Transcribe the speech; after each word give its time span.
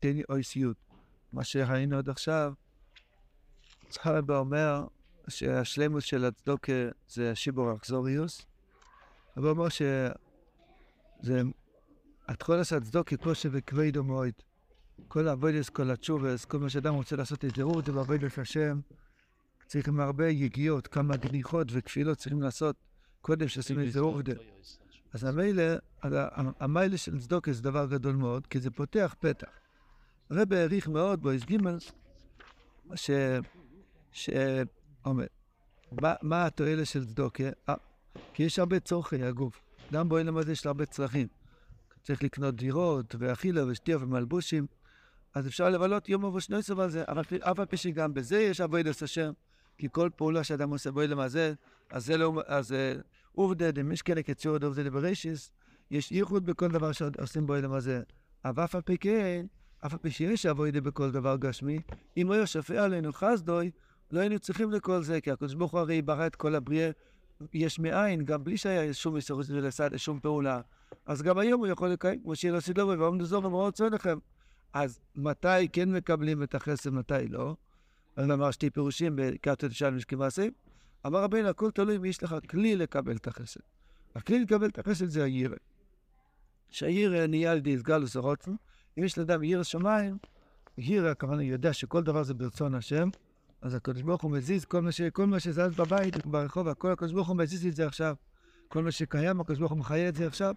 תן 0.00 0.16
לי 0.16 0.22
אויסיות. 0.28 0.76
מה 1.32 1.44
שראינו 1.44 1.98
עד 1.98 2.08
עכשיו, 2.08 2.52
הרב 4.02 4.30
אומר 4.30 4.86
שהשלמות 5.28 6.02
של 6.02 6.24
הצדוקה 6.24 6.72
זה 7.08 7.34
שיבור 7.34 7.76
אכזוריוס, 7.76 8.46
אבל 9.36 9.48
אומר 9.48 9.68
שזה, 9.68 11.42
התחולת 12.28 12.72
הצדוקה 12.72 13.16
כושר 13.16 13.48
וכבדו 13.52 14.04
מאוד. 14.04 14.32
כל 15.08 15.28
העבודס, 15.28 15.68
כל 15.68 15.90
התשובס, 15.90 16.44
כל 16.44 16.58
מה 16.58 16.70
שאדם 16.70 16.94
רוצה 16.94 17.16
לעשות 17.16 17.44
את 17.44 17.54
זהות 17.56 17.88
ובעבודת 17.88 18.38
השם, 18.38 18.80
צריך 19.66 19.88
עם 19.88 20.00
הרבה 20.00 20.28
יגיעות, 20.28 20.86
כמה 20.86 21.16
גניחות 21.16 21.68
וכפילות 21.70 22.18
צריכים 22.18 22.42
לעשות 22.42 22.76
קודם 23.20 23.48
שעושים 23.48 23.80
את 23.80 23.92
זה 23.92 24.00
עובדה. 24.00 24.32
אז 25.12 25.24
המילא, 25.24 25.62
המילא 26.60 26.96
של 26.96 27.20
צדוקה 27.20 27.52
זה 27.52 27.62
דבר 27.62 27.86
גדול 27.86 28.14
מאוד, 28.14 28.46
כי 28.46 28.60
זה 28.60 28.70
פותח 28.70 29.14
פתח. 29.20 29.48
הרב 30.30 30.52
העריך 30.52 30.88
מאוד 30.88 31.22
בויס 31.22 31.44
גימל, 31.44 31.78
ש... 32.94 33.10
ש... 34.12 34.30
אומר, 35.04 35.26
מה, 35.92 36.14
מה 36.22 36.46
התועלת 36.46 36.86
של 36.86 37.06
צדוקה? 37.06 37.44
אה, 37.68 37.74
כי 38.34 38.42
יש 38.42 38.58
הרבה 38.58 38.80
צורכי 38.80 39.22
הגוף. 39.22 39.60
גם 39.92 40.08
בעולם 40.08 40.36
הזה 40.36 40.52
יש 40.52 40.66
הרבה 40.66 40.86
צרכים. 40.86 41.26
צריך 42.02 42.22
לקנות 42.22 42.54
דירות, 42.54 43.14
ואכילה, 43.18 43.66
ושתייה, 43.66 43.98
ומלבושים. 44.00 44.66
אז 45.34 45.46
אפשר 45.46 45.70
לבלות 45.70 46.08
יום 46.08 46.24
ובשני 46.24 46.62
סוף 46.62 46.78
על 46.78 46.90
זה, 46.90 47.04
אבל 47.08 47.22
אף 47.40 47.58
על 47.60 47.66
פי 47.66 47.76
שגם 47.76 48.14
בזה 48.14 48.40
יש 48.40 48.60
אבוידס 48.60 49.02
השם, 49.02 49.32
כי 49.78 49.88
כל 49.92 50.10
פעולה 50.16 50.44
שאדם 50.44 50.70
עושה 50.70 50.90
בעולם 50.90 51.20
הזה, 51.20 51.54
אז 51.90 52.06
זה 52.06 52.16
לא, 52.16 52.42
אז 52.46 52.74
עובדה 53.32 53.70
דמשכנה 53.70 54.22
כציור 54.22 54.56
עובדה 54.62 54.82
דבראשיס, 54.82 55.50
יש 55.90 56.12
ייחוד 56.12 56.46
בכל 56.46 56.68
דבר 56.68 56.92
שעושים 56.92 57.46
בעולם 57.46 57.72
הזה. 57.72 58.02
אבל 58.44 58.64
אף 58.64 58.74
על 58.74 58.80
פי 58.80 58.98
כן, 58.98 59.46
אף 59.80 59.92
על 59.92 59.98
פי 59.98 60.10
שיש 60.10 60.46
אבוידה 60.46 60.80
בכל 60.80 61.10
דבר 61.10 61.36
גשמי, 61.36 61.78
אם 62.16 62.30
היה 62.30 62.46
שופע 62.46 62.84
עלינו 62.84 63.12
חסדוי, 63.12 63.70
לא 64.10 64.20
היינו 64.20 64.38
צריכים 64.38 64.70
לכל 64.70 65.02
זה, 65.02 65.20
כי 65.20 65.30
הקדוש 65.30 65.54
ברוך 65.54 65.72
הוא 65.72 65.80
הרי 65.80 66.02
ברא 66.02 66.26
את 66.26 66.36
כל 66.36 66.54
הבריאה 66.54 66.90
יש 67.52 67.78
מאין, 67.78 68.24
גם 68.24 68.44
בלי 68.44 68.56
שהיה 68.56 68.94
שום 68.94 69.14
מסורת 69.14 69.46
ולסד, 69.48 69.96
שום 69.96 70.20
פעולה. 70.20 70.60
אז 71.06 71.22
גם 71.22 71.38
היום 71.38 71.60
הוא 71.60 71.66
יכול 71.66 71.88
לקיים, 71.88 72.22
כמו 72.22 72.36
שיר 72.36 72.56
הסילורי, 72.56 72.96
ועומד 72.96 73.22
זור 73.22 73.44
ומאוד 73.44 73.74
צוען 73.74 73.92
לכם. 73.92 74.18
אז 74.72 75.00
מתי 75.16 75.68
כן 75.72 75.92
מקבלים 75.92 76.42
את 76.42 76.54
החסד, 76.54 76.90
מתי 76.90 77.28
לא? 77.28 77.56
אני 78.18 78.32
אמר 78.32 78.50
שתי 78.50 78.70
פירושים 78.70 79.12
בקראת 79.16 79.64
תשעה 79.64 79.90
משקים 79.90 80.18
מעשים. 80.18 80.52
אמר 81.06 81.22
רבינו, 81.22 81.48
הכל 81.48 81.70
תלוי 81.70 81.96
אם 81.96 82.04
יש 82.04 82.22
לך 82.22 82.36
כלי 82.50 82.76
לקבל 82.76 83.16
את 83.16 83.26
החסד. 83.26 83.60
הכלי 84.14 84.40
לקבל 84.40 84.66
את 84.66 84.78
החסד 84.78 85.06
זה 85.06 85.24
הירא. 85.24 85.56
שהירא 86.70 87.26
נהיה 87.26 87.52
על 87.52 87.58
ידי 87.58 87.78
סגלוס 87.78 88.16
הרוצן. 88.16 88.54
אם 88.98 89.04
יש 89.04 89.18
לאדם 89.18 89.44
ירא 89.44 89.62
שמיים, 89.62 90.18
ירא, 90.78 91.08
הכוונה, 91.08 91.42
יודע 91.42 91.72
שכל 91.72 92.02
דבר 92.02 92.22
זה 92.22 92.34
ברצון 92.34 92.74
השם, 92.74 93.08
אז 93.62 93.74
הקדוש 93.74 94.02
ברוך 94.02 94.22
הוא 94.22 94.30
מזיז 94.30 94.64
כל 94.64 94.82
מה, 94.82 94.92
ש... 94.92 95.00
כל 95.00 95.26
מה 95.26 95.40
שזז 95.40 95.76
בבית, 95.76 96.26
ברחוב, 96.26 96.68
הכל 96.68 96.92
הקדוש 96.92 97.12
ברוך 97.12 97.28
הוא 97.28 97.36
מזיז 97.36 97.66
את 97.66 97.76
זה 97.76 97.86
עכשיו. 97.86 98.14
כל 98.68 98.82
מה 98.82 98.90
שקיים, 98.90 99.40
הקדוש 99.40 99.58
ברוך 99.58 99.72
הוא 99.72 99.78
מחיה 99.78 100.08
את 100.08 100.16
זה 100.16 100.26
עכשיו. 100.26 100.54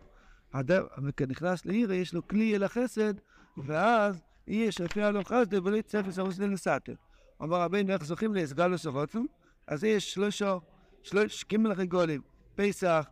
אדם 0.52 0.84
נכנס 1.28 1.66
לעיר, 1.66 1.92
יש 1.92 2.14
לו 2.14 2.28
כלי 2.28 2.56
אל 2.56 2.64
החסד, 2.64 3.14
ואז 3.58 4.22
יהיה 4.48 4.72
שפע 4.72 5.12
לו 5.12 5.23
חסד 5.23 5.54
ולא 5.54 5.76
יצטרך 5.76 6.08
לסרוס 6.08 6.40
לסתר. 6.40 6.94
אמר 7.42 7.62
רבינו, 7.62 7.94
איך 7.94 8.04
זוכים 8.04 8.34
להסגל 8.34 8.73
וסורוצם? 8.73 9.23
אז 9.67 9.84
יש 9.84 10.14
שלושה, 10.14 10.58
שלוש 11.04 11.44
קימל 11.44 11.72
רגולים. 11.72 12.22
פסח, 12.56 13.06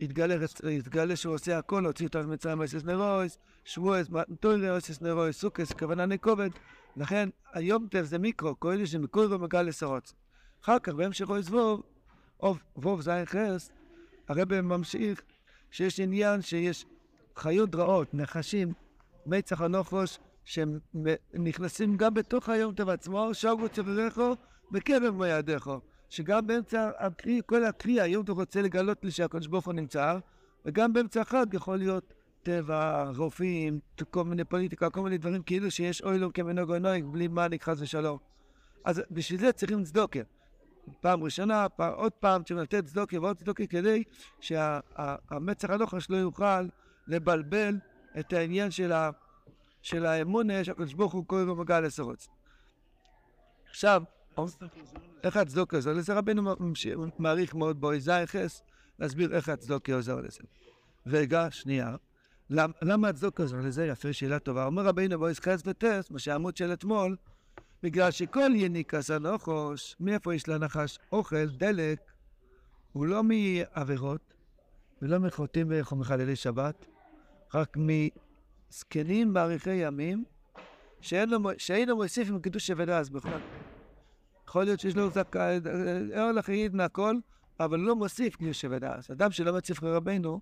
התגלה, 0.00 1.16
שהוא 1.16 1.34
עושה 1.34 1.58
הכל, 1.58 1.80
להוציא 1.80 2.06
אותנו 2.06 2.28
ממצרים 2.28 2.60
אוסיס 2.60 2.84
נרויס, 2.84 3.38
שבועס, 3.64 4.08
מתוירה 4.10 4.74
אוסיס 4.74 5.00
נרויס, 5.00 5.40
סוכס, 5.40 5.72
כוונה 5.72 6.06
נקובד. 6.06 6.50
לכן, 6.96 7.28
היום 7.52 7.86
טף 7.90 8.02
זה 8.02 8.18
מיקרו, 8.18 8.60
כהן 8.60 8.86
שמכל 8.86 9.28
ומגע 9.30 9.62
לסרוץ. 9.62 10.12
אחר 10.64 10.78
כך, 10.78 10.92
בהמשך 10.92 11.30
אוי 11.30 11.42
זבוב, 11.42 11.82
ווב 12.76 13.00
זין 13.00 13.24
חרס, 13.24 13.70
הרב 14.28 14.60
ממשיך 14.60 15.22
שיש 15.70 16.00
עניין 16.00 16.42
שיש 16.42 16.86
חיות 17.36 17.74
רעות, 17.74 18.14
נחשים, 18.14 18.72
מצח 19.26 19.60
הנופוש, 19.60 20.18
שהם 20.44 20.78
נכנסים 21.34 21.96
גם 21.96 22.14
בתוך 22.14 22.48
היום 22.48 22.74
טוב 22.74 22.88
עצמו, 22.88 23.30
שוגו 23.32 23.68
צבריכו 23.68 24.34
בקרב 24.70 25.14
מידיכו. 25.14 25.80
שגם 26.08 26.46
באמצע 26.46 26.90
הקרי, 26.98 27.40
כל 27.46 27.64
הקרי, 27.64 28.00
היום 28.00 28.24
אתה 28.24 28.32
רוצה 28.32 28.62
לגלות 28.62 29.04
לי 29.04 29.10
שהקדוש 29.10 29.46
ברוך 29.46 29.66
הוא 29.66 29.74
נמצא, 29.74 30.18
וגם 30.64 30.92
באמצע 30.92 31.20
החג 31.20 31.46
יכול 31.52 31.76
להיות 31.76 32.14
טבע, 32.42 33.10
רופאים, 33.16 33.80
כל 34.10 34.24
מיני 34.24 34.44
פוליטיקה, 34.44 34.90
כל 34.90 35.00
מיני 35.00 35.18
דברים 35.18 35.42
כאילו 35.42 35.70
שיש 35.70 36.02
אוי 36.02 36.18
לו 36.18 36.32
כמנהגו 36.32 36.78
נוהג, 36.78 37.04
בלי 37.04 37.28
מניק 37.28 37.62
חס 37.62 37.80
ושלום. 37.80 38.18
אז 38.84 39.02
בשביל 39.10 39.40
זה 39.40 39.52
צריכים 39.52 39.84
צדוקה. 39.84 40.20
פעם 41.00 41.24
ראשונה, 41.24 41.68
פעם, 41.68 41.92
עוד 41.92 42.12
פעם 42.12 42.42
צריכים 42.42 42.56
לתת 42.56 42.84
צדוקה 42.84 43.20
ועוד 43.20 43.36
צדוקה 43.36 43.66
כדי 43.66 44.02
שהמצח 44.40 45.70
הנוחש 45.70 46.10
לא 46.10 46.16
יוכל 46.16 46.66
לבלבל 47.06 47.78
את 48.18 48.32
העניין 48.32 48.70
של, 48.70 48.92
ה, 48.92 49.10
של 49.82 50.06
האמונה 50.06 50.64
שהקדוש 50.64 50.94
ברוך 50.94 51.12
הוא 51.12 51.24
כל 51.26 51.36
הזמן 51.36 51.52
מגע 51.52 51.80
לסרוץ. 51.80 52.28
עכשיו, 53.70 54.02
איך 55.24 55.36
הצדוקה 55.36 55.76
עוזר 55.76 55.92
לזה? 55.92 56.14
רבנו 56.14 56.54
מעריך 57.18 57.54
מאוד 57.54 57.84
חס 58.26 58.62
להסביר 58.98 59.36
איך 59.36 59.48
הצדוקה 59.48 59.94
עוזר 59.94 60.20
לזה. 60.20 60.40
רגע, 61.06 61.50
שנייה. 61.50 61.96
למה 62.50 63.08
הצדוקה 63.08 63.42
עוזר 63.42 63.60
לזה? 63.60 63.86
יפה, 63.86 64.12
שאלה 64.12 64.38
טובה. 64.38 64.66
אומר 64.66 64.92
בו 65.18 65.26
חס 65.40 65.62
וטס, 65.66 66.10
מה 66.10 66.18
שהעמוד 66.18 66.56
של 66.56 66.72
אתמול, 66.72 67.16
בגלל 67.82 68.10
שכל 68.10 68.50
יניקס 68.54 69.10
הנחוש, 69.10 69.96
מאיפה 70.00 70.34
יש 70.34 70.48
לנחש 70.48 70.98
אוכל, 71.12 71.46
דלק, 71.46 72.00
הוא 72.92 73.06
לא 73.06 73.22
מעבירות 73.22 74.34
ולא 75.02 75.18
מחוטאים 75.18 75.72
ומחללי 75.92 76.36
שבת, 76.36 76.86
רק 77.54 77.76
מזקנים 78.70 79.32
מאריכי 79.32 79.74
ימים, 79.74 80.24
שאינו 81.00 81.96
מוסיף 81.96 82.28
עם 82.28 82.40
קידוש 82.40 82.66
שבדס 82.66 83.08
בכלל. 83.08 83.40
יכול 84.48 84.64
להיות 84.64 84.80
שיש 84.80 84.96
לו 84.96 85.10
זכאי, 85.10 85.60
ער 86.12 86.32
לחייד 86.32 86.74
מהכל, 86.74 87.16
אבל 87.60 87.80
לא 87.80 87.96
מוסיף 87.96 88.36
קידוש 88.36 88.60
שבדס. 88.60 89.10
אדם 89.10 89.30
שלא 89.30 89.56
מציף 89.56 89.82
לרבנו, 89.82 90.40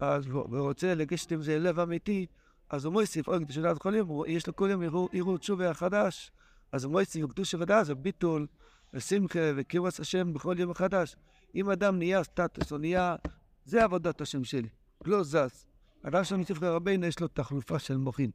אז 0.00 0.26
הוא 0.26 0.58
רוצה 0.58 0.94
לגשת 0.94 1.32
עם 1.32 1.42
זה 1.42 1.58
לב 1.58 1.78
אמיתי, 1.80 2.26
אז 2.70 2.84
הוא 2.84 2.92
מוסיף 2.92 3.28
עוד 3.28 3.42
קדוש 3.42 3.54
שבדס 3.56 3.78
כל 3.78 3.94
יום, 3.94 4.22
יש 4.26 4.46
לו 4.46 4.56
כל 4.56 4.68
יום 4.70 4.82
ערעור 5.12 5.38
תשובה 5.38 5.74
חדש. 5.74 6.32
אז 6.72 6.84
הוא 6.84 6.92
מוסיף 6.92 7.30
קדוש 7.30 7.50
שבדס, 7.50 7.86
זה 7.86 7.94
ביטול, 7.94 8.46
ושמחה 8.94 9.38
וקירוס 9.56 10.00
השם 10.00 10.32
בכל 10.32 10.56
יום 10.58 10.70
מחדש. 10.70 11.16
אם 11.54 11.70
אדם 11.70 11.98
נהיה 11.98 12.24
סטטוס 12.24 12.72
או 12.72 12.78
נהיה, 12.78 13.16
זה 13.64 13.84
עבודת 13.84 14.20
השם 14.20 14.44
שלי, 14.44 14.68
לא 15.04 15.22
זז. 15.22 15.66
אדם 16.02 16.24
שמציף 16.24 16.62
לרבנו 16.62 17.06
יש 17.06 17.20
לו 17.20 17.28
תחלופה 17.28 17.78
של 17.78 17.96
מוחין. 17.96 18.30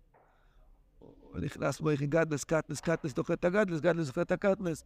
הוא 1.00 1.40
נכנס 1.40 1.80
בו 1.80 1.90
גדלס, 2.00 2.44
קטנס, 2.44 2.82
קטנס, 2.82 3.14
דוחה 3.14 3.34
את 3.34 3.46
הגדלס, 3.46 3.80
גדלס 3.80 4.08
דוחה 4.08 4.22
את 4.22 4.32
הקטנס. 4.32 4.84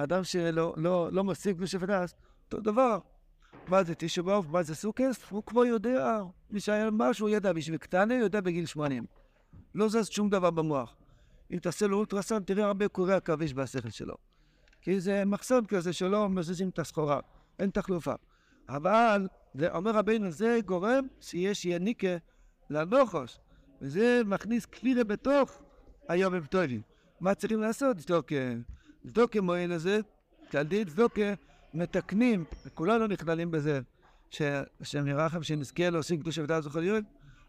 האדם 0.00 0.24
שלא 0.24 0.74
לא, 0.76 1.08
לא 1.12 1.24
משיג 1.24 1.56
קדוש 1.56 1.72
שבדס, 1.72 2.14
אותו 2.44 2.60
דבר. 2.60 2.98
מה 3.68 3.84
זה 3.84 3.94
תשע 3.94 4.22
באב, 4.22 4.50
מה 4.50 4.62
זה 4.62 4.74
סוכס? 4.74 5.24
הוא 5.30 5.42
כבר 5.46 5.64
יודע, 5.64 6.18
מי 6.50 6.60
שהיה 6.60 6.90
משהו 6.92 7.26
הוא 7.26 7.36
ידע, 7.36 7.52
בשביל 7.52 7.76
קטנה 7.76 8.14
יודע 8.14 8.40
בגיל 8.40 8.66
80. 8.66 9.06
לא 9.74 9.88
זז 9.88 10.08
שום 10.08 10.30
דבר 10.30 10.50
במוח. 10.50 10.96
אם 11.52 11.58
תעשה 11.58 11.86
לו 11.86 11.96
אולטרסאונד, 11.96 12.44
תראה 12.44 12.66
הרבה 12.66 12.88
קורי 12.88 13.14
עכביש 13.14 13.54
בשכל 13.54 13.90
שלו. 13.90 14.14
כי 14.82 15.00
זה 15.00 15.24
מחסום 15.24 15.64
כזה 15.66 15.92
שלא 15.92 16.28
מזיזים 16.28 16.68
את 16.68 16.78
הסחורה, 16.78 17.20
אין 17.58 17.70
תחלופה. 17.70 18.14
אבל, 18.68 19.28
זה 19.54 19.72
אומר 19.72 19.90
רבינו, 19.90 20.30
זה 20.30 20.58
גורם 20.66 21.06
שיש 21.20 21.64
יניקה 21.64 22.16
לנוחוש, 22.70 23.38
וזה 23.82 24.22
מכניס 24.26 24.66
כפירה 24.66 25.04
בתוך 25.04 25.58
היום 26.08 26.34
הם 26.34 26.44
טובים. 26.44 26.82
מה 27.20 27.34
צריכים 27.34 27.60
לעשות? 27.60 27.96
צדוקה. 27.96 28.34
צדוקה 29.06 29.40
מועיל 29.40 29.74
לזה, 29.74 30.00
ידי 30.54 30.84
צדוקה 30.84 31.34
מתקנים, 31.74 32.44
וכולנו 32.66 33.06
נכללים 33.06 33.50
בזה, 33.50 33.80
שהשם 34.30 35.06
ירחם 35.06 35.42
שנזכה 35.42 35.90
להוסיף 35.90 36.20
קדוש 36.20 36.38
עבודה 36.38 36.60
זוכר 36.60 36.82
יום, 36.82 37.00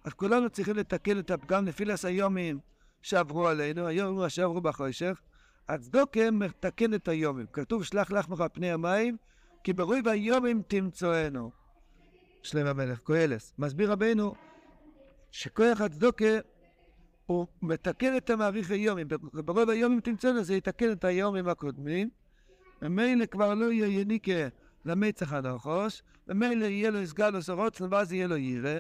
אז 0.03 0.13
כולנו 0.13 0.49
צריכים 0.49 0.75
לתקן 0.75 1.19
את 1.19 1.31
הפגם 1.31 1.65
נפילס 1.65 2.05
היומים 2.05 2.59
שעברו 3.01 3.47
עלינו, 3.47 3.87
היום 3.87 4.29
שעברו 4.29 4.61
בחושך, 4.61 5.21
הצדוקה 5.69 6.31
מתקן 6.31 6.93
את 6.93 7.07
היומים. 7.07 7.45
כתוב 7.53 7.83
שלח 7.83 8.11
לך 8.11 8.29
מך 8.29 8.43
פני 8.53 8.71
המים, 8.71 9.17
כי 9.63 9.73
ברוי 9.73 10.01
והיומים 10.05 10.61
תמצואנו. 10.67 11.51
שלם 12.43 12.67
המלך, 12.67 12.99
קהלס. 12.99 13.53
מסביר 13.57 13.91
רבנו 13.91 14.35
שכוח 15.31 15.81
הצדוקה 15.81 16.25
הוא 17.31 17.47
מתקן 17.61 18.17
את 18.17 18.29
המעריך 18.29 18.71
היומים. 18.71 19.07
ברוב 19.33 19.69
היומים 19.69 19.99
תמצאנו 19.99 20.43
זה 20.43 20.55
יתקן 20.55 20.91
את 20.91 21.03
היומים 21.03 21.47
הקודמים, 21.47 22.09
ומילא 22.81 23.25
כבר 23.25 23.53
לא 23.53 23.71
יהיה 23.71 24.01
יניקה 24.01 24.47
למצח 24.85 25.33
הנחוש, 25.33 26.03
ומילא 26.27 26.65
יהיה 26.65 26.89
לו 26.89 27.07
סגלוס 27.07 27.49
הרוצן, 27.49 27.85
ואז 27.91 28.13
יהיה 28.13 28.27
לו 28.27 28.37
ירא. 28.37 28.79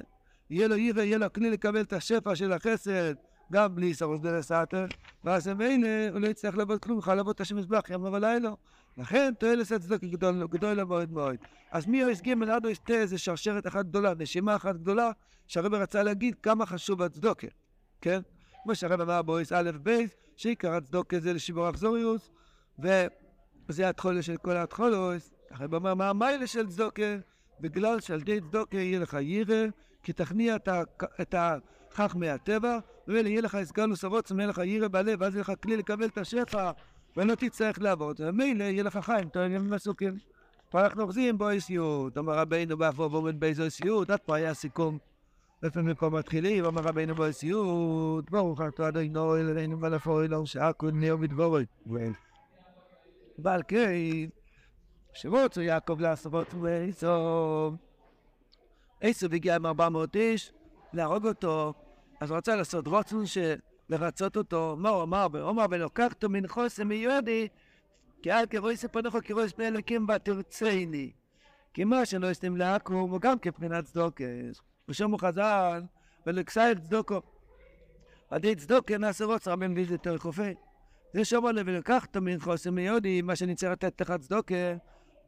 יהיה 0.49 0.67
לו 0.67 0.75
ירא, 0.75 1.01
יהיה 1.01 1.17
לו 1.17 1.33
כלי 1.33 1.49
לקבל 1.49 1.81
את 1.81 1.93
השפע 1.93 2.35
של 2.35 2.53
החסד 2.53 3.13
גם 3.51 3.75
בלי 3.75 3.93
סרוס 3.93 4.19
דרסאטר, 4.21 4.85
ואז 5.23 5.47
ממילא 5.47 5.87
הוא 6.11 6.19
לא 6.19 6.27
יצטרך 6.27 6.57
לעבוד 6.57 6.79
כלום, 6.79 6.97
יוכל 6.97 7.15
לעבוד 7.15 7.35
את 7.35 7.41
השם 7.41 7.55
מזבח 7.55 7.89
יום 7.89 8.03
ולילה. 8.03 8.51
לכן 8.97 9.33
תועלת 9.39 9.71
הצדוק 9.71 10.03
גדול, 10.03 10.47
גדול 10.47 10.83
מאוד 10.83 11.11
מאוד. 11.11 11.35
אז 11.71 11.87
מי 11.87 12.03
אויס 12.03 12.21
ג' 12.21 12.49
עד 12.49 12.65
אויס 12.65 12.79
ט' 12.79 12.91
זה 13.05 13.17
שרשרת 13.17 13.67
אחת 13.67 13.85
גדולה, 13.85 14.13
נשימה 14.17 14.55
אחת 14.55 14.75
גדולה, 14.75 15.11
שהרבא 15.47 15.77
רצה 15.77 16.03
להגיד 16.03 16.35
כמה 16.43 16.65
חשוב 16.65 17.01
הצדוקה, 17.01 17.47
כן? 18.01 18.21
כמו 18.63 18.75
שהרבא 18.75 19.03
אמר 19.03 19.21
באויס 19.21 19.51
א' 19.51 19.71
ב', 19.83 19.99
שעיקר 20.35 20.71
הצדוקה 20.71 21.19
זה 21.19 21.33
לשיבור 21.33 21.69
אכזוריוס, 21.69 22.31
וזה 22.79 23.89
התחולה 23.89 24.21
של 24.21 24.37
כל 24.37 24.57
התחולוס. 24.57 25.33
הרבא 25.51 25.77
אמר 25.77 25.93
מה 25.93 26.09
המיילה 26.09 26.47
של 26.47 26.67
צדוקה? 26.67 27.15
בגלל 27.59 27.99
שעל 27.99 28.19
ידי 28.19 28.41
צדוקה 28.41 28.77
יהיה 28.77 28.99
לך 28.99 29.13
יירא, 29.13 29.65
כי 30.03 30.13
תכניע 30.13 30.55
את 31.21 31.35
החכמי 31.37 32.29
הטבע, 32.29 32.79
ואלה 33.07 33.29
יהיה 33.29 33.41
לך 33.41 33.55
הסגלוס 33.55 34.03
הרוצם, 34.03 34.39
יהיה 34.39 34.49
לך 34.49 34.57
יירא 34.57 34.87
בלב, 34.87 35.21
ואז 35.21 35.35
יהיה 35.35 35.41
לך 35.41 35.51
כלי 35.63 35.77
לקבל 35.77 36.05
את 36.05 36.17
השפע. 36.17 36.71
ולא 37.17 37.35
תצטרך 37.35 37.81
לעבוד, 37.81 38.21
ומילא 38.21 38.63
יהיה 38.63 38.83
לך 38.83 38.97
חיים 38.97 39.29
טובים 39.29 39.61
ומסוקים. 39.61 40.13
פה 40.69 40.81
אנחנו 40.81 41.01
אוחזים 41.01 41.37
בו 41.37 41.49
איסיות, 41.49 42.17
אומר 42.17 42.33
רבינו 42.33 42.77
באפו 42.77 43.11
ועומד 43.11 43.39
באיזו 43.39 43.63
איסיות, 43.63 44.09
עד 44.09 44.19
פה 44.19 44.35
היה 44.35 44.53
סיכום. 44.53 44.97
איפה 45.63 45.81
מפה 45.81 46.09
מתחילים, 46.09 46.65
אומר 46.65 46.81
רבינו 46.81 47.15
בו 47.15 47.25
איסיות, 47.25 48.31
ברוך 48.31 48.61
אתה 48.61 48.87
אדינו 48.87 49.37
אלינו 49.37 49.79
אלוהו 50.23 50.47
שעכו 50.47 50.91
נאו 50.91 51.17
מדבורי. 51.17 51.65
ועל 53.39 53.61
כן, 53.67 53.91
שרוצו 55.13 55.61
יעקב 55.61 55.99
לעשות 55.99 56.53
ואיסו. 56.53 57.71
איסו 59.01 59.27
הגיע 59.33 59.55
עם 59.55 59.65
400 59.65 60.15
איש, 60.15 60.53
להרוג 60.93 61.27
אותו, 61.27 61.73
אז 62.19 62.31
רצה 62.31 62.55
לעשות 62.55 62.87
רוצן 62.87 63.25
ש... 63.25 63.37
לרצות 63.91 64.37
אותו, 64.37 64.75
מה 64.79 64.89
הוא 64.89 65.03
אמר? 65.03 65.27
הוא 65.33 65.49
אמר, 65.49 65.65
ולוקחתו 65.71 66.29
מן 66.29 66.47
חוסם 66.47 66.87
מיודי, 66.87 67.47
כי 68.21 68.31
אל 68.31 68.45
כרויסי 68.45 68.87
פניך 68.87 69.17
כרויס 69.23 69.51
פני 69.51 69.67
אלוקים 69.67 70.07
ותרצני. 70.15 71.11
כי 71.73 71.83
מה 71.83 72.05
שלא 72.05 72.31
יסתם 72.31 72.57
לעכו, 72.57 72.93
הוא 72.93 73.21
גם 73.21 73.39
כבחינת 73.39 73.85
צדוקס. 73.85 74.61
ושמו 74.89 75.17
חז"ל, 75.17 75.83
ולכסייך 76.27 76.79
צדוקו. 76.79 77.21
עדי 78.29 78.55
צדוקה 78.55 78.97
נעשה 78.97 79.25
רוץ 79.25 79.47
רבים 79.47 79.77
יותר 79.77 80.17
חופי. 80.17 80.53
זה 81.13 81.25
שאומר 81.25 81.51
לי, 81.51 81.61
ולקחתו 81.65 82.21
מן 82.21 82.39
חוסם 82.39 82.75
מיודי, 82.75 83.21
מה 83.21 83.35
שאני 83.35 83.55
צריך 83.55 83.71
לתת 83.71 84.01
לך 84.01 84.13
צדוקה, 84.19 84.55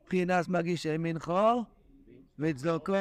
מבחינת 0.03 0.47
מגישי 0.47 0.97
מנחו 0.97 1.63
וצדוקו. 2.39 2.93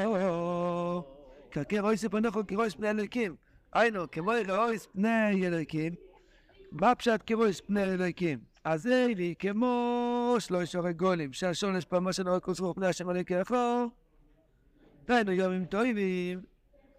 כרויסי 1.69 2.09
פניך 2.09 2.39
כרויס 2.49 2.75
פני 2.75 2.91
אלוקים. 2.91 3.37
היינו, 3.73 4.11
כמו 4.13 4.33
אלוהיס 4.33 4.87
פני 4.87 5.47
אלוהיקים, 5.47 5.95
מה 6.73 6.95
פשט 6.95 7.21
כמו 7.27 7.43
פני 7.67 7.83
אלוהיקים? 7.83 8.39
אז 8.65 8.87
אלי 8.87 9.35
כמו 9.39 10.37
שלושה 10.39 10.81
רגולים, 10.81 11.33
שהשונש 11.33 11.85
פעם 11.85 12.13
של 12.13 12.29
רק 12.29 12.45
כוסרו 12.45 12.75
פני 12.75 12.87
השם 12.87 13.11
אלוהיכך, 13.11 13.55
דהיינו 15.07 15.33
יומים 15.33 15.65
טובים, 15.65 16.41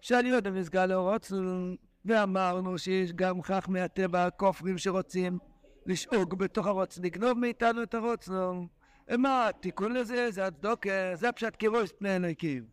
שאני 0.00 0.30
לא 0.30 0.36
יודע 0.36 0.50
נסגר 0.50 0.86
להורוצנו, 0.86 1.74
ואמרנו 2.04 2.78
שיש 2.78 3.12
גם 3.12 3.42
חכמי 3.42 3.80
הטבע 3.80 4.26
הכופרים 4.26 4.78
שרוצים 4.78 5.38
לשאוג 5.86 6.38
בתוך 6.38 6.66
הרוץ, 6.66 6.98
לגנוב 6.98 7.38
מאיתנו 7.38 7.82
את 7.82 7.94
הרוצנו. 7.94 8.68
מה 9.18 9.48
התיקון 9.48 9.92
לזה? 9.92 10.30
זה 10.30 10.46
הצדוקה, 10.46 10.90
זה 11.14 11.28
הפשט 11.28 11.56
כיבוש 11.56 11.92
פני 11.98 12.16
אלוהיקים. 12.16 12.64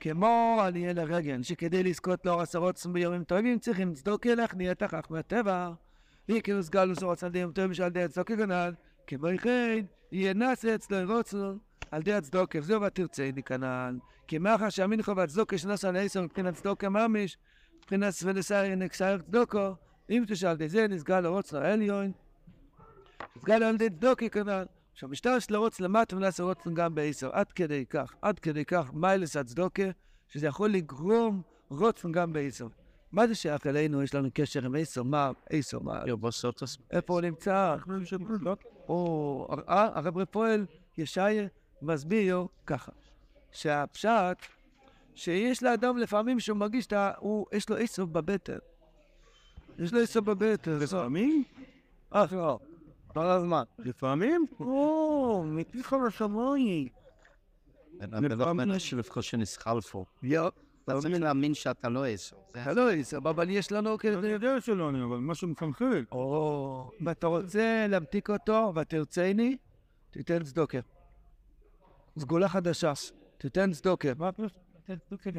כמו 0.00 0.58
על 0.62 0.76
ילד 0.76 0.98
הרגל, 0.98 1.42
שכדי 1.42 1.82
לזכות 1.82 2.26
לאור 2.26 2.40
עשרות 2.40 2.86
ביומים 2.92 3.24
טובים 3.24 3.58
צריכים 3.58 3.94
צדוקה 3.94 4.34
להכניע 4.34 4.72
את 4.72 4.82
החך 4.82 5.06
מהטבע. 5.10 5.70
ויקרו 6.28 6.62
סגל 6.62 6.90
וסורות 6.90 7.22
על 7.22 7.30
דיום 7.30 7.52
טובים 7.52 7.74
שעל 7.74 7.90
די 7.90 8.02
הצדוקה 8.02 8.36
כנ"ל, 8.36 8.72
כמו 9.06 9.28
כן, 9.42 9.78
יהיה 10.12 10.34
נעשה 10.34 10.74
אצלו 10.74 11.14
רוצנו 11.14 11.58
על 11.96 12.02
די 12.02 12.12
הצדוקה, 12.12 12.58
וזהו 12.58 12.82
ותרצני 12.82 13.42
כנ"ל. 13.42 13.98
כי 14.26 14.38
מאחר 14.38 14.68
שהמינכו 14.68 15.16
והצדוקה 15.16 15.58
שנעשה 15.58 15.88
על 15.88 15.96
עשר 15.96 16.22
מבחינת 16.22 16.54
צדוקה 16.54 16.88
ממש, 16.88 17.38
מבחינת 17.78 18.10
סבלסאי 18.10 18.76
נקסייר 18.76 19.18
צדוקו, 19.18 19.70
אם 20.10 20.24
תשאל 20.28 20.54
די 20.56 20.68
זה 20.68 20.88
נסגל 20.88 21.20
לרוצנו 21.20 21.58
העליון, 21.58 22.12
נסגל 23.36 23.62
על 23.62 23.76
די 23.76 23.90
צדוקה 23.90 24.28
כנ"ל. 24.28 24.64
שהמשטר 24.94 25.38
של 25.38 25.54
הרוץ 25.54 25.80
למטה 25.80 26.16
ונעשה 26.16 26.42
רוצן 26.42 26.74
גם 26.74 26.94
בעשר, 26.94 27.30
עד 27.32 27.52
כדי 27.52 27.86
כך, 27.86 28.14
עד 28.22 28.38
כדי 28.38 28.64
כך 28.64 28.90
מיילס 28.94 29.36
הצדוקה, 29.36 29.90
שזה 30.28 30.46
יכול 30.46 30.70
לגרום 30.70 31.42
רוצן 31.68 32.12
גם 32.12 32.32
בעשר. 32.32 32.66
מה 33.12 33.26
זה 33.26 33.34
שייך 33.34 33.66
אלינו? 33.66 34.02
יש 34.02 34.14
לנו 34.14 34.28
קשר 34.34 34.64
עם 34.64 34.74
עשר, 34.74 35.02
מה, 35.02 35.30
עשר, 35.50 35.78
מה? 35.78 36.02
איפה 36.90 37.12
הוא 37.12 37.20
נמצא? 37.20 37.76
או, 38.88 39.46
הרב 39.68 40.18
רפואל 40.18 40.66
ישעיה 40.98 41.46
מסביר 41.82 42.46
ככה, 42.66 42.92
שהפשט, 43.52 44.36
שיש 45.14 45.62
לאדם 45.62 45.98
לפעמים 45.98 46.40
שהוא 46.40 46.58
מרגיש, 46.58 46.88
יש 47.52 47.70
לו 47.70 47.76
עשר 47.76 48.04
בבטן. 48.04 48.58
יש 49.78 49.92
לו 49.92 50.00
עשר 50.00 50.20
בבטן. 50.20 50.78
לפעמים? 50.78 51.44
אה, 52.14 52.24
לא. 52.32 52.58
כל 53.06 53.26
הזמן. 53.26 53.62
לפעמים? 53.78 54.46
או, 54.60 55.44
מפיך 55.46 55.96
לשמיים. 56.06 56.88
לפעמים 58.00 58.78
שלפחות 58.78 59.24
שנסחל 59.24 59.80
פה. 59.80 60.04
יו. 60.22 60.48
אתה 60.84 61.00
צריך 61.00 61.20
להאמין 61.20 61.54
שאתה 61.54 61.88
לא 61.88 62.06
עשר. 62.06 62.36
אתה 62.50 62.72
לא 62.72 62.90
עשר, 62.90 63.16
אבל 63.18 63.50
יש 63.50 63.72
לנו 63.72 63.96
אני 64.04 64.28
יודע 64.28 64.60
שלא 64.60 64.88
אני, 64.88 65.02
אבל 65.04 65.16
משהו 65.16 65.48
מחלחל. 65.48 66.04
או, 66.12 66.90
ואתה 67.00 67.26
רוצה 67.26 67.86
להמתיק 67.88 68.30
אותו 68.30 68.72
ותרצני, 68.76 69.56
תיתן 70.10 70.42
צדוקה. 70.42 70.78
סגולה 72.18 72.48
חדשה, 72.48 72.92
תיתן 73.38 73.72
צדוקה. 73.72 74.08
מה 74.18 74.28
אתה 74.28 74.42
תיתן 74.86 74.96
צדוקה? 75.08 75.30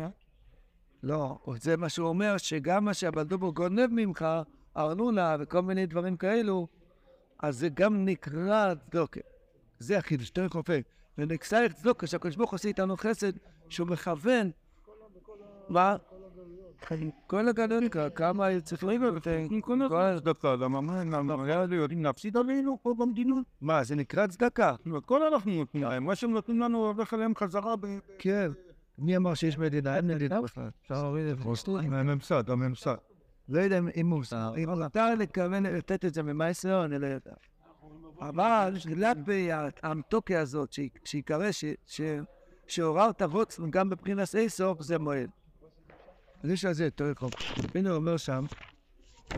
לא, 1.04 1.40
זה 1.56 1.78
מה 1.78 1.90
שהוא 1.90 2.08
אומר, 2.08 2.38
שגם 2.38 2.86
מה 2.86 2.94
שהבלדובר 2.94 3.50
גונב 3.50 3.88
ממך, 3.92 4.26
ארנונה 4.78 5.36
וכל 5.40 5.62
מיני 5.62 5.86
דברים 5.86 6.18
כאלו, 6.18 6.68
אז 7.40 7.58
זה 7.58 7.70
גם 7.70 8.06
נקרא 8.06 8.74
צדוקה. 8.90 9.20
זה 9.80 9.98
החידוש, 9.98 10.30
תראה 10.30 10.50
חופר. 10.50 10.80
ונקסייך 11.18 11.74
צדוקה, 11.74 12.08
שהקדוש 12.08 12.36
ברוך 12.36 12.52
עושה 12.52 12.68
איתנו 12.68 12.98
חסד, 12.98 13.32
שהוא 13.70 13.88
מכוון. 13.88 14.52
מה? 15.70 15.96
כל 17.28 17.48
הגדול, 17.48 17.90
כמה 18.16 18.48
ספרים 18.66 19.02
כל 19.90 20.02
הצדקה, 20.02 20.56
למה 20.56 20.82
מה, 20.82 21.44
היה 21.44 21.66
יודעים 21.72 22.04
להפסיד 22.04 22.38
עלינו 22.38 22.78
פה 22.82 22.94
במדינה? 22.98 23.36
מה, 23.62 23.84
זה 23.84 23.96
נקרא 23.96 24.28
צדקה? 24.28 24.76
הכל 24.98 25.24
אנחנו 25.24 25.52
נותנים 25.52 25.84
להם, 25.84 26.04
מה 26.04 26.16
שהם 26.16 26.32
נותנים 26.32 26.60
לנו 26.60 26.86
הולך 26.86 27.14
עליהם 27.14 27.36
חזרה 27.36 27.76
ב... 27.76 27.88
כן. 28.20 28.52
מי 28.98 29.18
אמר 29.18 29.34
שיש 29.34 29.58
מדינה? 29.58 29.96
אין 29.96 30.08
מדינה 30.08 30.42
בכלל. 30.42 30.70
אפשר 30.82 31.04
להוריד 31.04 31.26
את 31.28 31.38
זה. 31.38 31.44
הממסד, 31.80 32.50
הממסד. 32.50 32.96
לא 33.50 33.60
יודע 33.60 33.80
אם 33.96 34.12
הוא... 34.12 34.24
אם 34.64 34.70
מותר 34.70 35.16
לכוון 35.16 35.66
לתת 35.66 36.06
את 36.06 36.14
זה 36.14 36.24
ממייסר, 36.24 36.86
אני 36.86 37.00
לא 37.00 37.08
יודע. 37.08 37.32
אבל 38.22 38.74
כלפי 38.84 39.50
האמתוקיה 39.84 40.42
הזאת, 40.42 40.76
שיקרא 41.04 41.50
שעוררת 42.68 43.22
רוצן 43.22 43.72
גם 43.72 43.90
מבחינת 43.90 44.36
איסוף, 44.36 44.82
זה 44.82 45.00
מועד. 45.00 45.30
אז 46.44 46.50
יש 46.50 46.66
על 46.66 46.74
זה 46.74 46.86
יותר 46.86 47.06
רחוב. 47.06 47.32
הנה 47.76 47.90
הוא 47.90 47.98
אומר 47.98 48.18
שם, 48.18 48.46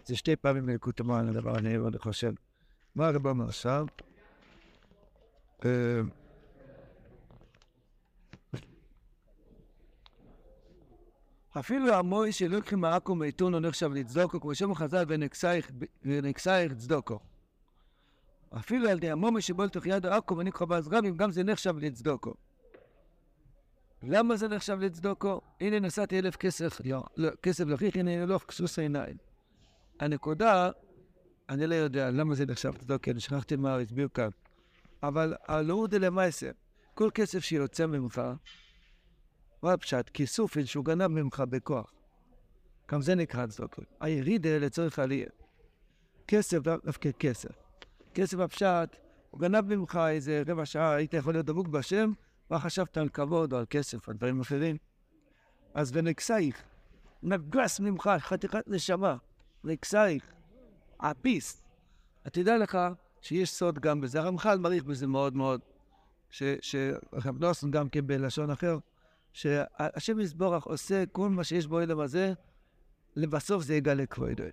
זה 0.05 0.15
שתי 0.15 0.35
פעמים 0.35 0.69
ללקוט 0.69 0.99
המוען 0.99 1.27
הדבר, 1.27 1.57
אני 1.57 1.77
חושב. 1.97 2.33
מה 2.95 3.07
הרב 3.07 3.27
אומר 3.27 3.51
שם? 3.51 3.85
אפילו 11.59 11.93
המוי 11.93 12.31
שלוקחים 12.31 12.81
מעכו 12.81 13.15
מעיתונו 13.15 13.59
נחשב 13.59 13.91
לצדוקו, 13.93 14.41
כמו 14.41 14.55
שאומר 14.55 14.75
חז"ל 14.75 15.05
ונקסייך 16.03 16.73
צדוקו. 16.77 17.19
אפילו 18.57 18.89
על 18.89 18.97
ידי 18.97 19.11
המומי 19.11 19.41
שבו 19.41 19.63
לתוך 19.63 19.85
יד 19.85 20.05
העכו 20.05 20.37
וניקחו 20.37 20.67
בעזרבים, 20.67 21.17
גם 21.17 21.31
זה 21.31 21.43
נחשב 21.43 21.77
לצדוקו. 21.77 22.33
למה 24.03 24.35
זה 24.35 24.47
נחשב 24.47 24.79
לצדוקו? 24.79 25.41
הנה 25.61 25.79
נסעתי 25.79 26.19
אלף 26.19 26.35
כסף, 26.35 26.81
לא, 27.17 27.29
כסף 27.43 27.65
לכיך, 27.65 27.95
הנה 27.95 28.23
אלוף 28.23 28.45
כסוס 28.45 28.79
עיניים. 28.79 29.17
הנקודה, 29.99 30.69
אני 31.49 31.67
לא 31.67 31.75
יודע 31.75 32.11
למה 32.11 32.35
זה 32.35 32.45
נחשב 32.45 32.75
לצדוקו, 32.75 33.11
אני 33.11 33.19
שכחתי 33.19 33.55
מה 33.55 33.77
הסביר 33.77 34.07
כאן. 34.13 34.29
אבל 35.03 35.35
הלאו 35.47 35.87
דלמייסר, 35.87 36.51
כל 36.93 37.09
כסף 37.13 37.39
שיוצא 37.39 37.85
ממך, 37.85 38.21
מה 39.63 39.73
הפשט? 39.73 40.09
כיסופין 40.13 40.65
שהוא 40.65 40.85
גנב 40.85 41.07
ממך 41.07 41.43
בכוח. 41.49 41.93
גם 42.91 43.01
זה 43.01 43.15
נקרא 43.15 43.47
צדוקו. 43.47 43.81
הירידה 43.99 44.57
לצורך 44.57 44.99
עלייה. 44.99 45.29
כסף, 46.27 46.57
דווקא 46.85 47.09
כסף. 47.19 47.51
כסף 48.13 48.39
הפשט, 48.39 48.95
הוא 49.29 49.39
גנב 49.39 49.75
ממך 49.75 49.99
איזה 50.09 50.43
רבע 50.47 50.65
שעה, 50.65 50.95
היית 50.95 51.13
יכול 51.13 51.33
להיות 51.33 51.45
דבוק 51.45 51.67
בשם, 51.67 52.11
מה 52.49 52.59
חשבת 52.59 52.97
על 52.97 53.09
כבוד 53.09 53.53
או 53.53 53.57
על 53.57 53.65
כסף 53.69 54.07
או 54.07 54.13
דברים 54.13 54.41
אחרים. 54.41 54.77
אז 55.73 55.91
ונקסייך, 55.93 56.63
נגס 57.23 57.79
ממך 57.79 58.09
חתיכת 58.19 58.63
נשמה. 58.67 59.15
רקסייך, 59.65 60.31
הפיס. 60.99 61.63
תדע 62.23 62.57
לך 62.57 62.77
שיש 63.21 63.51
סוד 63.51 63.79
גם 63.79 64.01
בזה. 64.01 64.19
הרמח"ל 64.19 64.57
מעריך 64.57 64.83
בזה 64.83 65.07
מאוד 65.07 65.35
מאוד, 65.35 65.61
שרב 66.29 67.39
נוסון 67.39 67.71
גם 67.71 67.89
כן 67.89 68.07
בלשון 68.07 68.49
אחר, 68.49 68.77
שהשם 69.33 70.19
יסבורך 70.19 70.63
עושה 70.63 71.03
כל 71.11 71.29
מה 71.29 71.43
שיש 71.43 71.67
בו 71.67 71.79
אלם 71.79 71.99
הזה, 71.99 72.33
לבסוף 73.15 73.63
זה 73.63 73.75
יגלה 73.75 74.05
כבודו. 74.05 74.43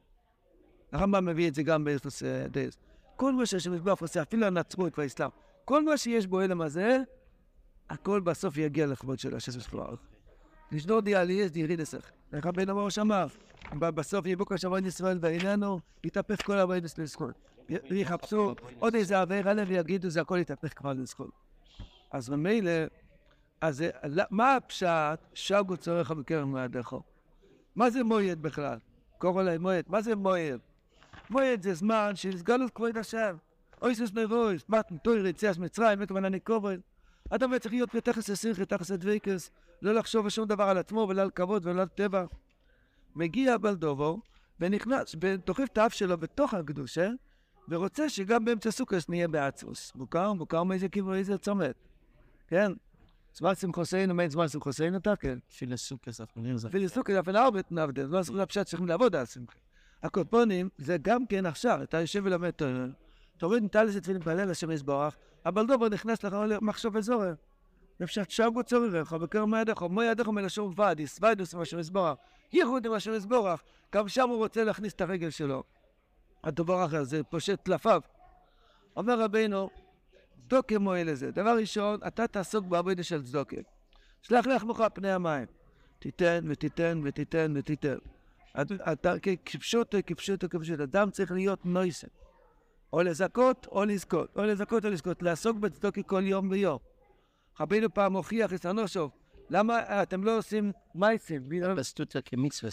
הרמב"ם 0.93 1.25
מביא 1.27 1.49
את 1.49 1.55
זה 1.55 1.63
גם 1.63 1.85
בארץ 1.85 2.23
דייס. 2.51 2.79
כל 3.17 3.33
מה 3.33 3.47
שהשם 3.47 3.75
יסבורך 3.75 4.01
עושה, 4.01 4.23
אפילו 4.23 4.47
הנצרות 4.47 4.99
והאסלאם, 4.99 5.31
כל 5.65 5.85
מה 5.85 5.97
שיש 5.97 6.27
בו 6.27 6.41
אלם 6.41 6.61
הזה, 6.61 6.99
הכל 7.91 8.21
בסוף 8.21 8.57
יגיע 8.57 8.87
לכבוד 8.87 9.19
של 9.19 9.37
השם 9.37 9.59
יסבורך. 9.59 10.01
לשדור 10.73 11.01
דיאליז 11.01 11.53
דירי 11.53 11.77
נסך. 11.77 12.11
איך 12.33 12.47
הבן 12.47 12.71
אמר 12.71 12.89
שמר, 12.89 13.27
בסוף 13.79 14.27
יבוק 14.27 14.53
השמיים 14.53 14.87
ישראל 14.87 15.19
ואיננו, 15.21 15.81
יתהפך 16.05 16.47
כל 16.47 16.59
הבית 16.59 16.99
לזכות. 16.99 17.35
יחפשו 17.69 18.55
עוד 18.79 18.95
איזה 18.95 19.21
עבירה 19.21 19.55
לב 19.55 19.69
ויגידו 19.69 20.11
זה 20.11 20.21
הכל 20.21 20.39
יתהפך 20.39 20.79
כבר 20.79 20.93
לזכות. 20.93 21.31
אז 22.11 22.29
ממילא, 22.29 22.71
אז 23.61 23.85
מה 24.31 24.57
הפשט 24.57 25.19
שגו 25.35 25.77
צורך 25.77 26.11
בקרן 26.11 26.49
מעדיכו? 26.49 27.03
מה 27.77 27.91
זה 27.91 28.05
מויד 28.05 28.43
בכלל? 28.43 28.79
קורא 29.19 29.43
להם 29.43 29.63
מויד. 29.63 29.85
מה 29.89 30.03
זה 30.03 30.17
מויד? 30.17 30.61
מויד 31.31 31.63
זה 31.63 31.75
זמן 31.75 32.13
של 32.15 32.39
סגלות 32.39 32.71
כבוד 32.75 32.99
השם. 32.99 33.37
אוי 33.83 33.95
סוס 33.95 34.13
נרויס, 34.13 34.63
מתן 34.69 34.97
תויר 34.97 35.27
יציאס 35.27 35.59
מצרים, 35.59 35.99
וכוונה 36.03 36.39
כובד. 36.39 36.79
אדם 37.31 37.59
צריך 37.59 37.75
להיות 37.75 37.95
בתכס 37.95 38.31
הסירכי, 38.31 38.65
תכס 38.65 38.91
הדבקס, 38.91 39.51
לא 39.83 39.95
לחשוב 39.95 40.29
שום 40.29 40.49
דבר 40.49 40.65
על 40.65 40.79
עצמו 40.79 41.07
ולא 41.09 41.23
על 41.23 41.31
כבוד 41.31 41.67
ולא 41.67 41.83
על 41.83 41.89
טבע. 41.89 42.25
מגיע 43.15 43.59
בלדובו 43.59 44.21
ונכנס, 44.61 45.15
ודוחף 45.21 45.65
את 45.73 45.79
האף 45.79 45.95
שלו 45.95 46.19
בתוך 46.19 46.55
הקדושה, 46.55 47.11
ורוצה 47.69 48.09
שגם 48.09 48.45
באמצע 48.45 48.71
סוכס 48.71 49.09
נהיה 49.09 49.29
בעצמוס. 49.29 49.93
מוכר? 49.95 50.33
מוכר 50.33 50.63
מאיזה 50.63 50.89
כיוון, 50.89 51.15
איזה 51.15 51.39
צומת. 51.39 51.75
כן? 52.49 52.73
זמן 53.35 53.55
שמחוסינו, 53.55 54.15
מה 54.15 54.29
זמן 54.29 54.49
שמחוסינו 54.49 54.97
אתה? 54.97 55.17
כן. 55.17 55.39
פילסוכס, 55.59 56.21
אפילו 56.21 56.59
זה. 56.59 56.71
פילסוכס, 56.71 57.15
אפילו 57.15 57.39
הרבה 57.39 57.61
נעבד, 57.71 58.07
זמן 58.07 58.23
שמחוסינו 58.23 58.43
הפשט 58.43 58.67
צריכים 58.67 58.89
לעבוד 58.89 59.17
על 59.17 59.27
שמחה. 59.27 59.59
הקופונים, 60.03 60.69
זה 60.79 60.97
גם 61.03 61.27
כן 61.27 61.47
עכשיו, 61.47 61.83
אתה 61.83 62.01
יושב 62.01 62.23
ולמד 62.25 62.51
תורה, 62.51 62.87
תוריד 63.39 63.63
נטלס 63.63 63.97
תפילין 63.97 64.23
פעלל 64.23 64.51
השם 64.51 64.71
יסבורך, 64.71 65.17
אבל 65.47 65.67
דובר 65.67 65.89
נכנס 65.89 66.25
לך 66.25 66.37
מחשוב 66.61 66.97
וזורר. 66.97 67.35
בפשט 68.01 68.31
שבו 68.31 68.63
צורריך, 68.63 69.13
בקרם 69.13 69.55
ידיך, 69.55 69.83
מו 69.83 70.03
ידיך 70.03 70.29
מלשון 70.29 70.73
ועדיס, 70.77 71.19
ועדיס 71.23 71.55
עם 71.55 71.61
השם 71.61 71.79
יסבורך, 71.79 72.19
ייחוד 72.53 72.87
עם 72.87 72.93
השם 72.93 73.15
יסבורך, 73.15 73.63
גם 73.95 74.09
שם 74.09 74.29
הוא 74.29 74.37
רוצה 74.37 74.65
להכניס 74.65 74.93
את 74.93 75.01
הרגל 75.01 75.31
שלו. 75.31 75.63
הדובר 76.45 76.85
אחר, 76.85 77.05
זה 77.05 77.23
פושט 77.23 77.61
טלפיו. 77.63 78.01
אומר 78.97 79.21
רבינו, 79.21 79.71
צדוקה 80.49 80.79
מועיל 80.79 81.11
לזה. 81.11 81.31
דבר 81.31 81.57
ראשון, 81.57 82.01
אתה 82.07 82.27
תעסוק 82.27 82.65
בעבודה 82.65 83.03
של 83.03 83.23
צדוקה. 83.23 83.57
שלח 84.23 84.47
לחמך 84.47 84.85
פני 84.95 85.13
המים. 85.13 85.47
תיתן 85.99 86.45
ותיתן 86.49 87.01
ותיתן 87.05 87.53
ותיתן. 87.57 87.97
כפשוטו, 89.45 89.99
כפשוטו, 90.07 90.49
כפשוטו. 90.49 90.83
אדם 90.83 91.11
צריך 91.11 91.33
להיות 91.33 91.67
נויסן. 91.67 92.09
או 92.93 93.03
לזכות 93.03 93.67
או 93.73 93.85
לזכות. 93.85 94.37
או 94.37 94.43
לזכות 94.43 94.85
או 94.85 94.91
לזכות. 94.91 95.23
לעסוק 95.23 95.57
בצדוקה 95.57 96.03
כל 96.03 96.23
יום 96.27 96.51
ויום. 96.51 96.79
רבינו 97.61 97.95
פעם 97.95 98.13
הוכיח 98.13 98.53
את 98.55 98.65
הנושוב. 98.65 99.11
למה 99.51 100.03
אתם 100.03 100.25
לא 100.25 100.39
עושים 100.39 100.73
מייסים? 100.95 101.49
כמצווה. 102.25 102.71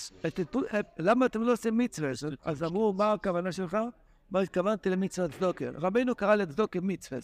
למה 1.00 1.26
אתם 1.26 1.42
לא 1.42 1.52
עושים 1.52 1.78
מצווה? 1.78 2.12
אז 2.44 2.64
אמרו, 2.64 2.94
מה 2.94 3.14
הכוונה 3.14 3.52
שלך? 3.52 3.78
מה 4.32 4.40
התכוונתי 4.40 4.90
למצוות 4.90 5.32
צדוקה? 5.32 5.66
רבינו 5.76 6.16
קרא 6.16 6.36
לצדוקה 6.36 6.80
מצווה. 6.82 7.20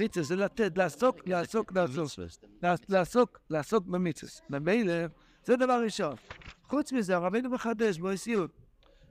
מצווה 0.00 0.24
זה 0.24 0.36
לתת, 0.36 0.78
לעסוק, 0.78 1.28
לעסוק, 1.28 1.72
לעסוק. 1.72 2.44
לעסוק, 2.88 3.38
לעסוק 3.50 3.86
במצווה. 3.86 4.32
ממילא, 4.50 4.94
זה 5.44 5.56
דבר 5.56 5.82
ראשון. 5.84 6.14
חוץ 6.68 6.92
מזה, 6.92 7.16
רבינו 7.16 7.50
מחדש 7.50 7.98
בו 7.98 8.10
איסיות, 8.10 8.50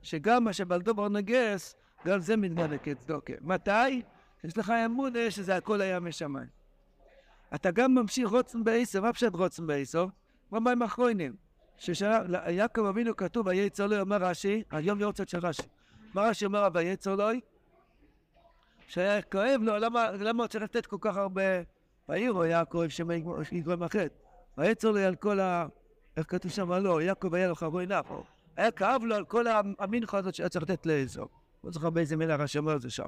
שגם 0.02 0.44
מה 0.44 0.54
שבלדובר 0.54 1.10
נגס, 1.10 1.76
גם 2.06 2.20
זה 2.20 2.38
מתגלה 2.38 2.78
כצדוקה. 2.78 3.34
מתי? 3.42 4.02
יש 4.44 4.58
לך 4.58 4.70
אמון 4.70 5.14
שזה 5.30 5.56
הכל 5.56 5.82
היה 5.82 6.00
משמיים. 6.00 6.48
אתה 7.56 7.72
גם 7.72 7.96
ממשיך 7.96 8.30
רוצן 8.30 8.64
בעשר, 8.64 9.02
מה 9.02 9.14
פשוט 9.14 9.36
רוצן 9.36 9.68
בעשר? 9.68 10.06
במים 10.52 10.82
האחרונים. 10.82 11.36
שיעקב 11.78 12.86
אבינו 12.86 13.16
כתוב, 13.16 13.48
ויצר 13.48 13.88
לו, 13.88 14.00
אומר 14.00 14.18
רש"י, 14.18 14.64
היום 14.72 15.00
יורצת 15.00 15.30
של 15.30 15.40
רש"י. 15.46 15.64
מה 16.14 16.22
רש"י 16.22 16.46
אומר, 16.46 16.68
ויצר 16.74 17.16
לו? 17.16 17.26
שהיה 18.88 19.22
כואב 19.22 19.60
לו, 19.62 19.78
למה, 19.78 20.12
למה 20.12 20.44
הוא 20.44 20.48
צריך 20.48 20.64
לתת 20.64 20.86
כל 20.86 20.98
כך 21.02 21.18
הרבה? 21.18 21.42
ויראו 22.10 22.46
יעקב 22.46 22.84
שיגרום 23.44 23.84
החטא. 23.84 24.08
ויצר 24.58 24.92
לו 24.92 25.00
על 25.00 25.16
כל 25.16 25.40
ה... 25.40 25.66
איך 26.18 26.26
כתוב 26.30 26.52
שם? 26.52 26.74
לא, 26.74 27.02
יעקב 27.02 27.34
היה 27.34 27.48
לו 27.48 27.56
חרוי 27.56 27.86
נפו. 27.86 28.24
היה 28.58 28.72
כאב 28.72 29.04
לו 29.04 29.16
על 29.16 29.26
כל 29.26 29.46
המנחה 29.80 30.18
הזאת 30.18 30.36
שהיה 30.36 30.50
צריך 30.50 30.64
לתת 30.64 30.86
לאזור. 30.86 31.43
לא 31.64 31.72
זוכר 31.72 31.90
באיזה 31.90 32.18
מילה 32.18 32.36
רש"י 32.36 32.58
אומר 32.58 32.76
את 32.76 32.82
זה 32.82 32.90
שם. 32.90 33.08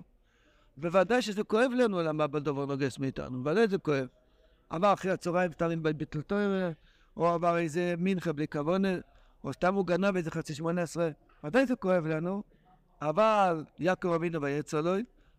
בוודאי 0.78 1.22
שזה 1.22 1.44
כואב 1.44 1.72
לנו 1.78 2.02
למה 2.02 2.28
בלדובר 2.28 2.66
נוגס 2.66 3.00
מאיתנו, 3.00 3.44
בוודאי 3.44 3.68
זה 3.68 3.78
כואב. 3.78 4.08
עבר 4.70 4.94
אחרי 4.94 5.12
הצהריים 5.12 5.52
פטרים 5.52 5.84
בביטל 5.84 6.20
או 7.18 7.28
עבר 7.28 7.58
איזה 7.58 7.96
מנחה 7.98 8.34
בלי 8.34 8.48
כוונה, 8.48 8.90
או 9.44 9.54
סתם 9.54 9.74
הוא 9.76 9.86
גנב 9.86 10.16
איזה 10.16 10.32
חצי 10.32 10.54
שמונה 10.54 10.82
עשרה. 10.82 11.10
ודאי 11.44 11.66
זה 11.66 11.76
כואב 11.76 12.06
לנו, 12.06 12.44
אבל 13.02 13.64
יעקב 13.80 14.08
אבינו 14.08 14.42
ויצר 14.42 14.82
לו, 14.82 14.94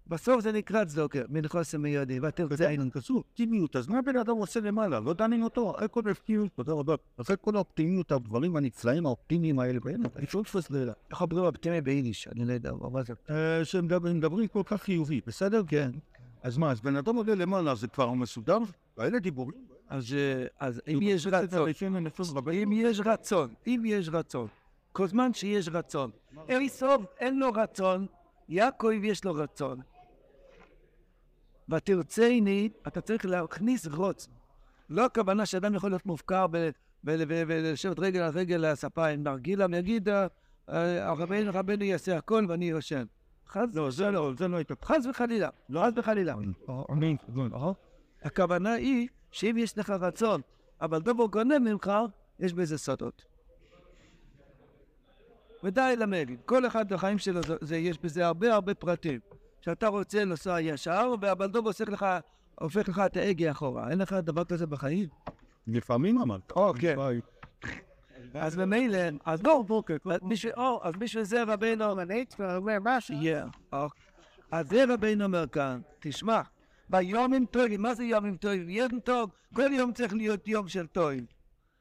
בסוף 0.08 0.40
זה 0.40 0.52
נקרא 0.52 0.84
צדוקר, 0.84 1.24
מנחוסם 1.28 1.82
מידי, 1.82 2.20
ותרצה 2.20 2.68
עינן 2.68 2.90
כסוף, 2.90 3.16
אופטימיות, 3.16 3.76
אז 3.76 3.88
מה 3.88 4.02
בן 4.02 4.16
אדם 4.16 4.36
עושה 4.36 4.60
למעלה? 4.60 5.00
לא 5.00 5.12
דנים 5.12 5.42
אותו, 5.42 5.76
אחרי 5.76 5.88
כל 5.90 6.02
האופטימיות, 6.06 6.50
תודה 6.56 6.72
רבה, 6.72 6.94
אחרי 7.20 7.36
כל 7.40 7.56
האופטימיות, 7.56 8.12
הדברים 8.12 8.56
הנפלאים 8.56 9.06
האופטימיים 9.06 9.58
האלה, 9.58 9.78
אני 10.16 10.26
שואל 10.26 10.44
תפוס 10.44 10.70
לילה. 10.70 10.92
איך 11.10 11.22
אומרים 11.22 11.44
אופטימי 11.44 11.80
ביידיש? 11.80 12.28
אני 12.28 12.44
לא 12.44 12.52
יודע, 12.52 12.72
מה 12.72 13.02
זה? 13.02 13.14
שהם 13.64 13.88
מדברים 14.14 14.48
כל 14.48 14.62
כך 14.64 14.82
חיובי, 14.82 15.20
בסדר? 15.26 15.62
כן. 15.68 15.90
אז 16.42 16.58
מה, 16.58 16.70
אז 16.70 16.80
בן 16.80 16.96
אדם 16.96 17.16
עולה 17.16 17.34
למעלה, 17.34 17.74
זה 17.74 17.88
כבר 17.88 18.12
מסודר? 18.12 18.58
האלה 18.98 19.18
דיבורים? 19.18 19.66
אז 19.88 20.14
אם 20.88 20.98
יש 21.02 21.26
רצון, 21.26 21.68
אם 22.62 22.72
יש 22.72 23.00
רצון, 23.04 23.54
אם 23.66 23.82
יש 23.84 24.08
רצון, 24.08 24.46
כל 24.92 25.06
זמן 25.06 25.34
שיש 25.34 25.68
רצון. 25.68 26.10
אריסוב 26.50 27.04
אין 27.20 27.38
לו 27.38 27.52
רצון, 27.52 28.06
יעקב 28.48 28.90
יש 29.02 29.24
לו 29.24 29.34
רצון. 29.34 29.80
ותרצני, 31.68 32.68
אתה 32.86 33.00
צריך 33.00 33.26
להכניס 33.26 33.86
רוץ. 33.86 34.28
לא 34.90 35.04
הכוונה 35.04 35.46
שאדם 35.46 35.74
יכול 35.74 35.90
להיות 35.90 36.06
מופקר 36.06 36.46
ולשבת 37.04 37.98
רגל 37.98 38.20
על 38.20 38.32
רגל 38.38 38.56
לספה 38.56 39.06
עם 39.06 39.22
נרגילה, 39.22 39.66
ויגיד, 39.72 40.08
הרבנו 40.68 41.50
רבנו 41.54 41.84
יעשה 41.84 42.16
הכל 42.16 42.46
ואני 42.48 42.64
יושן. 42.64 43.04
חס 43.48 43.74
לא, 43.74 43.90
זה 43.90 44.10
לא, 44.10 44.32
זה 44.38 44.48
לא 44.48 44.56
הייתה. 44.56 44.74
חס 44.84 45.06
וחלילה, 45.10 45.48
לא 45.68 45.82
חס 45.86 45.92
וחלילה. 45.96 46.34
הכוונה 48.22 48.72
היא 48.72 49.08
שאם 49.30 49.56
יש 49.58 49.78
לך 49.78 49.90
רצון, 49.90 50.40
אבל 50.80 50.98
דובר 50.98 51.26
גונב 51.26 51.58
ממך, 51.58 51.92
יש 52.40 52.52
בזה 52.52 52.78
סודות. 52.78 53.24
ודי 55.64 55.94
למד, 55.98 56.28
כל 56.44 56.66
אחד 56.66 56.92
בחיים 56.92 57.18
שלו, 57.18 57.40
זה, 57.60 57.76
יש 57.76 57.98
בזה 57.98 58.26
הרבה 58.26 58.54
הרבה 58.54 58.74
פרטים. 58.74 59.20
שאתה 59.66 59.88
רוצה 59.88 60.24
לנסוע 60.24 60.60
ישר, 60.60 61.14
והבלדוב 61.20 61.66
עושה 61.66 61.84
לך, 61.84 62.06
הופך 62.60 62.88
לך 62.88 63.02
את 63.06 63.16
ההגה 63.16 63.50
אחורה. 63.50 63.90
אין 63.90 63.98
לך 63.98 64.12
דבר 64.12 64.44
כזה 64.44 64.66
בחיים? 64.66 65.08
לפעמים 65.66 66.18
אמרת. 66.18 66.52
אוקיי. 66.56 66.96
אז 68.34 68.56
ממילא, 68.56 68.98
אז 69.24 69.42
לא, 69.42 69.64
אז 70.82 70.94
בשביל 70.98 71.24
זה 71.24 71.42
רבינו... 71.42 71.84
אומר 72.40 72.78
משהו. 72.82 73.16
אז 74.50 74.68
זה 74.68 74.84
רבינו 74.88 75.24
אומר 75.24 75.46
כאן, 75.46 75.80
תשמע, 76.00 76.40
ביומים 76.88 77.46
טובים, 77.46 77.82
מה 77.82 77.94
זה 77.94 78.04
יומים 78.04 78.36
טובים? 78.36 78.68
יום 78.68 79.00
טוב, 79.00 79.30
כל 79.54 79.72
יום 79.72 79.92
צריך 79.92 80.14
להיות 80.14 80.48
יום 80.48 80.68
של 80.68 80.86
טובים. 80.86 81.26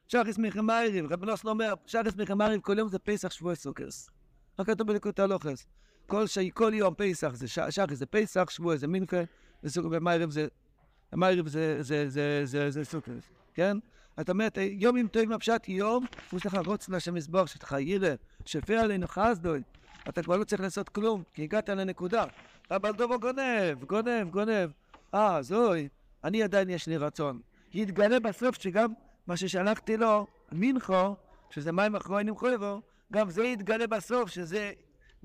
שחס 0.08 0.38
מחמייריב, 0.38 1.12
רבי 1.12 1.26
נוסן 1.26 1.48
אומר, 1.48 1.74
שחס 1.86 2.16
מחמייריב 2.16 2.60
כל 2.60 2.78
יום 2.78 2.88
זה 2.88 2.98
פסח 2.98 3.30
שבוע 3.30 3.54
סוכרס. 3.54 4.10
רק 4.58 4.66
כתוב 4.66 4.86
בליקוד 4.86 5.20
הלוכס. 5.20 5.66
כל, 6.06 6.26
ש... 6.26 6.38
כל 6.54 6.72
יום 6.74 6.94
פסח 6.96 7.34
זה 7.34 7.48
ש... 7.48 7.58
שחס 7.70 7.92
זה 7.92 8.06
פסח, 8.06 8.50
שבוע 8.50 8.76
זה 8.76 8.86
מינכה, 8.86 9.22
ומייריב 9.76 10.30
זה... 10.30 10.46
מייריב 11.12 11.48
זה, 11.48 11.82
זה, 11.82 12.08
זה, 12.08 12.40
זה, 12.44 12.70
זה 12.70 12.84
סוכרס, 12.84 13.24
כן? 13.54 13.76
זאת 14.16 14.30
אומרת, 14.30 14.58
יום 14.70 14.96
עם 14.96 15.08
טועים 15.08 15.32
הפשט 15.32 15.68
יום, 15.68 16.06
יש 16.32 16.46
לך 16.46 16.58
רוץ 16.66 16.88
לשם 16.88 17.16
יסבור, 17.16 17.46
שיש 17.46 17.62
לך 17.62 17.76
ירא, 17.80 18.14
שפר 18.44 18.74
עלינו 18.74 19.06
חסדוי, 19.08 19.62
אתה 20.08 20.22
כבר 20.22 20.36
לא 20.36 20.44
צריך 20.44 20.62
לעשות 20.62 20.88
כלום, 20.88 21.22
כי 21.34 21.42
הגעת 21.42 21.68
לנקודה. 21.68 22.24
אבל 22.70 22.92
דובו 22.92 23.18
גונב, 23.18 23.84
גונב, 23.86 24.30
גונב. 24.30 24.70
אה, 25.14 25.42
זוי, 25.42 25.88
אני 26.24 26.42
עדיין 26.42 26.70
יש 26.70 26.86
לי 26.86 26.96
רצון. 26.96 27.40
יתגלה 27.74 28.20
בסוף 28.20 28.62
שגם 28.62 28.92
מה 29.26 29.36
ששלחתי 29.36 29.96
לו, 29.96 30.26
מנחו, 30.52 31.16
שזה 31.50 31.72
מים 31.72 31.96
אחרונים 31.96 32.36
חויבו, 32.36 32.80
גם 33.12 33.30
זה 33.30 33.44
יתגלה 33.44 33.86
בסוף, 33.86 34.30
שזה 34.30 34.72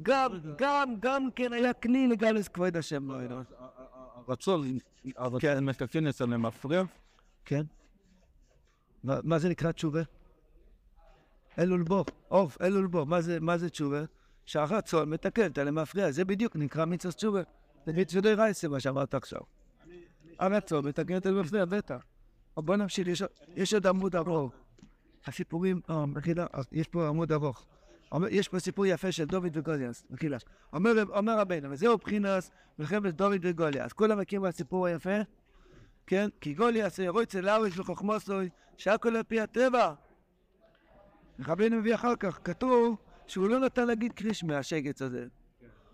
גם, 0.02 0.32
גם, 0.58 0.94
גם 1.00 1.30
כן 1.36 1.54
היה 1.54 1.74
כלי 1.74 2.08
לגלס 2.08 2.48
כבוד 2.48 2.78
השם 2.78 3.12
לא 3.12 3.22
אלוהים. 3.22 3.44
הרצון, 4.28 4.78
הרצון 5.16 5.66
מתקן 5.66 6.08
אצל 6.08 6.34
המפריע, 6.34 6.84
כן. 7.46 7.64
מה 9.04 9.20
מה 9.24 9.40
זה 9.40 9.50
נקרא 9.50 9.72
תשובה? 9.72 10.02
אלול 11.60 11.84
בו, 11.84 12.06
עוף, 12.28 12.62
אלול 12.62 12.88
בו. 12.88 13.06
מה 13.06 13.58
זה- 13.58 13.70
תשובה? 13.70 14.02
שהרצון 14.46 15.10
מתקן 15.10 15.46
את 15.46 15.58
המפריע, 15.58 16.12
זה 16.12 16.26
בדיוק 16.26 16.56
נקרא 16.56 16.86
מצווה 16.86 17.12
תשובה. 17.14 17.42
זה 17.86 17.94
מצווה 17.94 18.22
די 18.22 18.34
רייסה 18.34 18.68
מה 18.68 18.80
שאמרת 18.80 19.14
עכשיו. 19.14 19.42
הרצון 20.40 20.88
מתקן 20.88 21.18
את 21.18 21.26
המפריע, 21.26 21.66
בטח. 21.66 22.04
בוא 22.58 22.76
נמשיך, 22.76 23.08
יש 23.56 23.74
עוד- 23.74 23.88
עמוד 23.88 24.16
ארוך. 24.16 24.54
הסיפורים, 25.26 25.82
אה, 25.90 26.04
יש 26.72 26.88
פה 26.88 27.08
עמוד 27.08 27.32
ארוך. 27.32 27.66
יש 28.30 28.48
פה 28.48 28.60
סיפור 28.60 28.86
יפה 28.86 29.12
של 29.12 29.26
דוד 29.26 29.58
וגוליאס, 29.58 30.04
מחילה. 30.10 30.38
אומר 30.74 30.92
אומר 31.10 31.40
רבנו, 31.40 31.72
וזהו 31.72 31.98
בחינס 31.98 32.52
מלחמת 32.80 33.16
דוד 33.16 33.40
וגוליאס. 33.42 33.94
כולם 33.94 34.20
מכירים 34.20 34.46
בסיפור 34.46 34.88
היפה? 34.88 35.18
כן? 36.08 36.30
כי 36.42 36.54
גוליאס 36.54 37.00
רוצה 37.00 37.42
לאוויש 37.42 37.80
וחוכמוסוי, 37.80 38.50
שהכל 38.78 39.16
על 39.16 39.24
פי 39.24 39.42
הטבע. 39.42 39.94
רבינו 41.48 41.78
מביא 41.78 41.96
אחר 41.96 42.16
כך, 42.16 42.40
כתוב 42.44 42.98
שהוא 43.28 43.50
לא 43.50 43.60
נתן 43.60 43.88
להגיד 43.88 44.14
קריש 44.14 44.44
מהשגץ 44.44 45.02
הזה. 45.02 45.26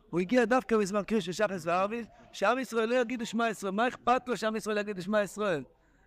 הוא 0.09 0.19
הגיע 0.19 0.45
דווקא 0.45 0.77
בזמן 0.77 1.03
קריש 1.03 1.29
ושחס 1.29 1.65
וערביס, 1.65 2.07
שעם 2.31 2.59
ישראל 2.59 2.89
לא 2.89 2.95
יגידו 2.95 3.25
שמע 3.25 3.49
ישראל. 3.49 3.73
מה 3.73 3.87
אכפת 3.87 4.27
לו 4.27 4.37
שעם 4.37 4.55
ישראל 4.55 4.77
יגידו 4.77 5.01
שמע 5.01 5.23
ישראל? 5.23 5.63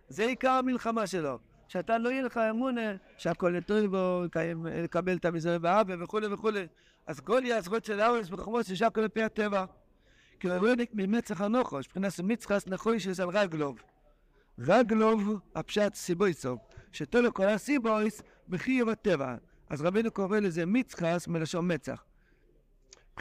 זה 0.09 0.25
עיקר 0.25 0.51
המלחמה 0.51 1.07
שלו. 1.07 1.39
שאתה 1.71 1.97
לא 1.97 2.09
יהיה 2.09 2.21
לך 2.21 2.37
אמון 2.37 2.77
אה, 2.77 2.95
שהכל 3.17 3.53
יטול 3.57 3.87
בו, 3.87 4.23
לקבל 4.83 5.17
את 5.17 5.25
המזרע 5.25 5.57
והאבה 5.61 6.03
וכולי 6.03 6.27
וכולי. 6.27 6.67
אז 7.07 7.19
גוליאס 7.19 7.67
רוצה 7.67 7.95
לאוויש 7.95 8.31
וחוכמוסוי, 8.31 8.75
שהכל 8.75 9.01
על 9.01 9.07
פי 9.07 9.23
הטבע. 9.23 9.65
כי 10.39 10.49
הוא 10.49 10.57
רואה 10.57 10.73
ממצח 10.93 11.41
הנוחוש, 11.41 11.87
מבחינת 11.87 12.19
מצחס 12.23 12.67
נחוישס 12.67 13.19
על 13.19 13.29
רגלוב. 13.29 13.81
רגלוב 14.59 15.39
הפשט 15.55 15.95
סיבויסוב, 15.95 16.59
שתולו 16.91 17.33
כל 17.33 17.45
הסיבויס 17.45 18.21
בחיוב 18.49 18.89
הטבע. 18.89 19.35
אז 19.69 19.81
רבינו 19.81 20.11
קורא 20.11 20.39
לזה 20.39 20.65
מצחס 20.65 21.27
מלשון 21.27 21.73
מצח. 21.73 22.03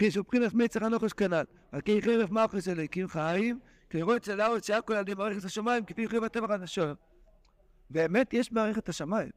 מבחינת 0.02 0.54
מצח 0.54 0.82
הנוחש 0.82 1.12
כנ"ל. 1.12 1.44
על 1.72 1.80
כי 1.80 2.02
חרף 2.02 2.30
מלכוס 2.30 2.68
אלוהיקים 2.68 3.08
חיים, 3.08 3.58
כי 3.90 4.02
רואה 4.02 4.16
אצל 4.16 4.40
הארץ 4.40 4.66
שהכל 4.66 4.94
על 4.94 5.00
ידי 5.00 5.14
מערכת 5.14 5.44
השמיים, 5.44 5.84
כפי 5.84 6.08
חיוב 6.08 6.24
הטבע 6.24 6.48
חדשו. 6.48 6.82
באמת 7.90 8.34
יש 8.34 8.52
מערכת 8.52 8.88
השמיים. 8.88 9.30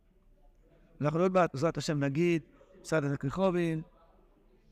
אנחנו 1.01 1.19
עוד 1.19 1.33
מעט, 1.33 1.53
בעזרת 1.53 1.77
השם 1.77 1.99
נגיד, 1.99 2.41
סעדת 2.83 3.11
הקריחובין, 3.11 3.81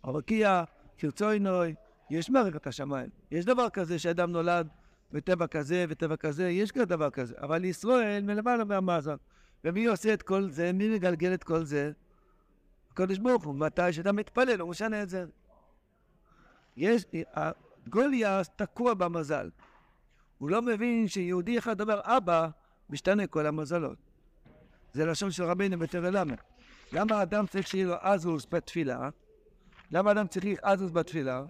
הרקיע, 0.03 0.63
קרצוינוי, 0.97 1.75
יש 2.09 2.29
מערכת 2.29 2.67
השמיים. 2.67 3.09
יש 3.31 3.45
דבר 3.45 3.69
כזה 3.69 3.99
שאדם 3.99 4.31
נולד 4.31 4.67
בטבע 5.11 5.47
כזה 5.47 5.85
וטבע 5.89 6.15
כזה, 6.15 6.49
יש 6.49 6.71
כזה 6.71 6.85
דבר 6.85 7.09
כזה. 7.09 7.35
אבל 7.37 7.65
ישראל 7.65 8.23
מלמעלה 8.23 8.63
מהמאזן. 8.63 9.15
ומי 9.63 9.85
עושה 9.85 10.13
את 10.13 10.21
כל 10.21 10.49
זה? 10.49 10.71
מי 10.73 10.95
מגלגל 10.95 11.33
את 11.33 11.43
כל 11.43 11.63
זה? 11.63 11.91
הקדוש 12.91 13.17
ברוך 13.17 13.43
הוא. 13.45 13.55
מתי 13.55 13.93
שאתה 13.93 14.11
מתפלל, 14.11 14.59
הוא 14.59 14.69
משנה 14.69 15.03
את 15.03 15.09
זה. 15.09 15.25
יש, 16.77 17.05
גוליאס 17.89 18.49
תקוע 18.55 18.93
במזל. 18.93 19.49
הוא 20.37 20.49
לא 20.49 20.61
מבין 20.61 21.07
שיהודי 21.07 21.57
אחד 21.57 21.81
אומר 21.81 21.99
אבא, 22.03 22.49
משתנה 22.91 23.27
כל 23.27 23.45
המזלות. 23.45 23.97
זה 24.93 25.05
לשון 25.05 25.31
של 25.31 25.43
רבינו 25.43 25.79
בתרא 25.79 26.09
ל'. 26.09 26.23
למה 26.91 27.23
אדם 27.23 27.47
צריך 27.47 27.67
שיהיה 27.67 27.85
לו 27.85 27.95
אזוס 28.01 28.47
בתפילה? 28.51 29.09
למה 29.91 30.11
אדם 30.11 30.27
צריך 30.27 30.59
אזוס 30.63 30.91
בתפילה? 30.91 31.43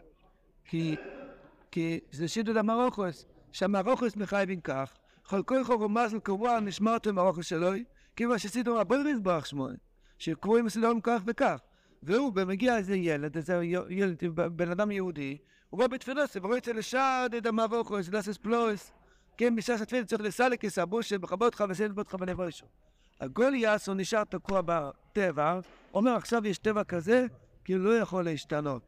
כי, 0.65 0.95
כי 1.71 1.99
זה 2.11 2.27
שידוד 2.27 2.57
המרוכוס, 2.57 3.25
שהמרוכוס 3.51 4.15
מחייבים 4.15 4.61
כך, 4.61 4.93
כל 5.23 5.43
כל 5.43 5.63
חוב 5.63 5.81
ומזל 5.81 6.19
קבוע 6.19 6.59
נשמרתם 6.59 7.15
מרוכוס 7.15 7.45
שלוי, 7.45 7.83
כיוון 8.15 8.37
שסידור 8.37 8.79
הבויר 8.79 9.07
יזבח 9.07 9.45
שמו, 9.45 9.67
שקבועים 10.17 10.67
אצלם 10.67 11.01
כך 11.03 11.21
וכך. 11.25 11.57
והוא, 12.03 12.33
במגיע 12.33 12.77
איזה 12.77 12.95
ילד, 12.95 13.35
איזה 13.35 13.61
ילד, 13.89 14.23
בן 14.33 14.71
אדם 14.71 14.91
יהודי, 14.91 15.37
הוא 15.69 15.79
בא 15.79 15.87
בתפילוסי, 15.87 16.39
והוא 16.39 16.55
רוצה 16.55 16.73
לשד 16.73 17.29
את 17.37 17.45
המרוכוס, 17.45 18.09
לסס 18.09 18.37
פלוס, 18.37 18.91
כן, 19.37 19.55
בשעת 19.55 19.81
התפילה 19.81 20.05
צריך 20.05 20.21
לסלק 20.21 20.61
כסבושה, 20.61 21.17
בכבוד 21.17 21.45
אותך 21.45 21.63
וסלת 21.69 21.97
אותך 21.97 22.15
בנבוישו. 22.15 22.65
הגוליאס 23.21 23.87
הוא 23.87 23.95
נשאר 23.95 24.23
תקוע 24.23 24.61
בטבע, 24.65 25.59
אומר 25.93 26.15
עכשיו 26.15 26.47
יש 26.47 26.57
טבע 26.57 26.83
כזה, 26.83 27.25
כי 27.65 27.73
הוא 27.73 27.83
לא 27.83 27.97
יכול 27.97 28.25
להשתנות. 28.25 28.81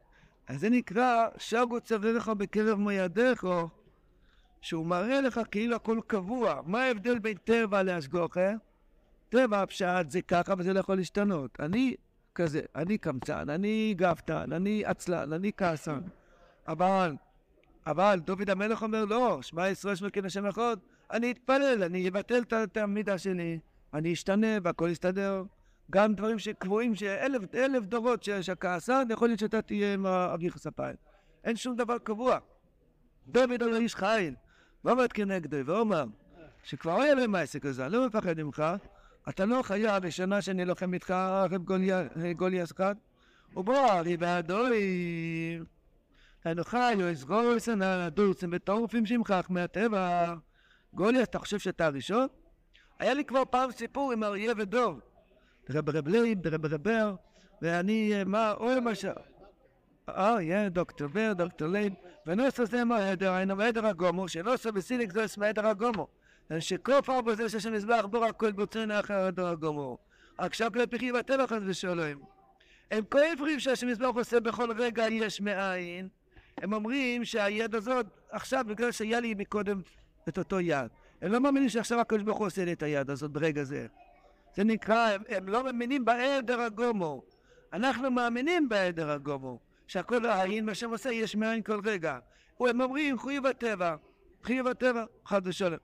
אז 0.48 0.60
זה 0.60 0.70
נקרא 0.70 1.26
שגו 1.38 1.80
צווה 1.80 2.12
לך 2.12 2.28
בקרב 2.28 2.78
מוידיך, 2.78 3.46
שהוא 4.60 4.86
מראה 4.86 5.20
לך 5.20 5.40
כאילו 5.50 5.76
הכל 5.76 6.00
קבוע. 6.06 6.60
מה 6.66 6.82
ההבדל 6.82 7.18
בין 7.18 7.36
טבע 7.36 7.82
להשגוחה? 7.82 8.50
טבע 9.28 9.62
הפשט 9.62 10.10
זה 10.10 10.22
ככה 10.22 10.54
וזה 10.58 10.72
לא 10.72 10.80
יכול 10.80 10.96
להשתנות. 10.96 11.60
אני 11.60 11.94
כזה, 12.34 12.60
אני 12.76 12.98
קמצן, 12.98 13.50
אני 13.50 13.94
גבתן, 13.96 14.52
אני 14.52 14.82
עצלן, 14.84 15.32
אני 15.32 15.52
כעסן. 15.56 16.00
אבל, 16.68 17.14
אבל 17.86 18.20
דוד 18.24 18.50
המלך 18.50 18.82
אומר 18.82 19.04
לא, 19.04 19.38
שמע 19.42 19.68
ישראל 19.68 19.94
שמע 19.94 20.10
כן 20.10 20.24
השם 20.24 20.46
אחד, 20.46 20.76
אני 21.12 21.30
אתפלל, 21.30 21.82
אני 21.82 22.08
אבטל 22.08 22.42
את- 22.64 22.76
המידה 22.76 23.18
שלי, 23.18 23.58
אני 23.94 24.12
אשתנה 24.12 24.46
והכל 24.62 24.88
יסתדר. 24.92 25.42
גם 25.90 26.14
דברים 26.14 26.38
שקבועים, 26.38 26.94
שאלף 26.94 27.54
אלף 27.54 27.84
דורות 27.84 28.22
שהכעסן, 28.22 29.02
יכול 29.10 29.28
להיות 29.28 29.40
שאתה 29.40 29.62
תהיה 29.62 29.94
עם 29.94 30.06
אביך 30.06 30.56
אפיים. 30.66 30.96
אין 31.44 31.56
שום 31.56 31.76
דבר 31.76 31.98
קבוע. 31.98 32.38
דוד 33.26 33.62
הוא 33.62 33.74
איש 33.76 33.94
חיל, 33.94 34.34
ועומד 34.84 35.12
כנגדו, 35.12 35.56
ואומר, 35.66 36.04
שכבר 36.64 37.00
היה 37.00 37.14
להם 37.14 37.34
העסק 37.34 37.66
הזה, 37.66 37.86
אני 37.86 37.92
לא 37.92 38.06
מפחד 38.06 38.40
ממך, 38.40 38.62
אתה 39.28 39.44
לא 39.44 39.62
חייב 39.62 40.02
בשנה 40.06 40.42
שאני 40.42 40.64
לוחם 40.64 40.94
איתך 40.94 41.10
אחרי 41.46 41.58
גוליאס 42.34 42.72
אחד, 42.72 42.94
ובוא, 43.56 44.00
אני 44.00 44.16
בעדוי. 44.16 44.78
הנוכל, 46.44 47.02
או 47.02 47.12
אסגור 47.12 47.58
סנה, 47.58 48.10
דורסים 48.10 48.50
וטורפים 48.52 49.06
שמכך 49.06 49.46
מהטבע. 49.48 50.34
גוליאס, 50.94 51.28
אתה 51.28 51.38
חושב 51.38 51.58
שאתה 51.58 51.86
הראשון? 51.86 52.26
היה 52.98 53.14
לי 53.14 53.24
כבר 53.24 53.42
פעם 53.50 53.70
סיפור 53.72 54.12
עם 54.12 54.24
אריה 54.24 54.52
ודוב. 54.56 55.00
רב 55.70 55.90
רב 55.90 56.08
ליב, 56.08 56.46
רב 56.46 56.66
רבר, 56.66 57.14
ואני, 57.62 58.14
אה, 58.14 58.24
מה, 58.24 58.52
או 58.52 58.68
למשל, 58.76 59.08
אה, 60.08 60.42
יא, 60.42 60.68
דוקטור 60.68 61.08
בר, 61.08 61.32
דוקטור 61.32 61.68
ליב, 61.68 61.92
ונוסו 62.26 62.66
זה 62.66 62.84
מה 62.84 63.10
עדר, 63.10 63.32
היינו 63.32 63.60
עדר 63.60 63.86
הגומו, 63.86 64.28
שנוסו 64.28 64.72
בסיליק 64.72 65.12
זו 65.12 65.24
אסמה 65.24 65.46
עדר 65.46 65.66
הגומו. 65.66 66.06
שקוף 66.58 67.10
ארבע 67.10 67.34
זה 67.34 67.48
שיש 67.48 67.66
מזבח 67.66 68.04
בור 68.10 68.24
הכל 68.24 68.52
בוצרנה 68.52 69.00
אחר 69.00 69.26
עדר 69.26 69.46
הגומו. 69.46 69.98
עכשיו 70.38 70.72
כלי 70.72 70.86
פחי 70.86 71.12
בטבע 71.12 71.46
חס 71.46 71.60
ושלום. 71.66 72.22
הם 72.90 73.04
כואבים 73.10 73.60
שהשם 73.60 73.88
מזבח 73.88 74.10
עושה 74.14 74.40
בכל 74.40 74.72
רגע 74.78 75.08
יש 75.08 75.40
מאין. 75.40 76.08
הם 76.64 76.72
אומרים 76.72 77.24
שהיד 77.24 77.74
הזאת, 77.74 78.06
עכשיו 78.30 78.64
בגלל 78.68 78.92
שהיה 78.92 79.20
לי 79.20 79.34
מקודם 79.34 79.80
את 80.28 80.38
אותו 80.38 80.60
יד. 80.60 80.86
הם 81.22 81.32
לא 81.32 81.40
מאמינים 81.40 81.68
שעכשיו 81.68 82.00
הקדוש 82.00 82.22
ברוך 82.22 82.38
הוא 82.38 82.46
עושה 82.46 82.64
לי 82.64 82.72
את 82.72 82.82
היד 82.82 83.10
הזאת 83.10 83.30
ברגע 83.30 83.64
זה. 83.64 83.86
זה 84.54 84.64
נקרא, 84.64 85.08
הם, 85.08 85.22
הם 85.28 85.48
לא 85.48 85.64
מאמינים 85.64 86.04
בעדר 86.04 86.60
הגומו. 86.60 87.22
אנחנו 87.72 88.10
מאמינים 88.10 88.68
בעדר 88.68 89.10
הגומו. 89.10 89.58
שהכל 89.86 90.26
העין, 90.26 90.66
מה 90.66 90.74
שהם 90.74 90.90
עושה, 90.90 91.12
יש 91.12 91.36
מאין 91.36 91.62
כל 91.62 91.80
רגע. 91.84 92.18
הם 92.60 92.80
אומרים, 92.80 93.18
חוי 93.18 93.40
בטבע, 93.40 93.96
חוי 94.44 94.62
בטבע, 94.62 95.04
חד 95.24 95.42
ושלום. 95.44 95.78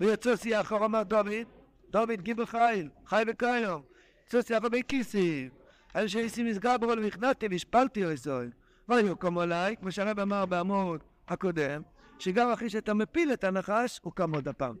ויוצא 0.00 0.36
שיח 0.36 0.60
אחר 0.60 0.84
אמר 0.84 1.02
דוד, 1.02 1.46
דוד 1.90 2.20
גיבל 2.20 2.46
חיל, 2.46 2.88
חי 3.06 3.22
וקיים. 3.26 3.78
יוצא 4.24 4.42
שיח 4.42 4.62
הרבה 4.62 4.82
כיסים. 4.82 5.48
על 5.94 6.08
שהייתי 6.08 6.42
מסגר 6.42 6.78
בו 6.78 6.88
והכנעתי 6.88 7.46
והשפלתי 7.50 8.04
אויזוי. 8.04 8.46
ויוקם 8.90 9.38
עליי, 9.38 9.76
כמו 9.76 9.92
שהרב 9.92 10.20
אמר 10.20 10.46
בעמוד 10.46 11.00
הקודם, 11.28 11.82
שגם 12.18 12.50
אחרי 12.50 12.70
שאתה 12.70 12.94
מפיל 12.94 13.32
את 13.32 13.44
הנחש, 13.44 14.00
הוא 14.02 14.12
קם 14.12 14.34
עוד 14.34 14.48
הפעם. 14.48 14.76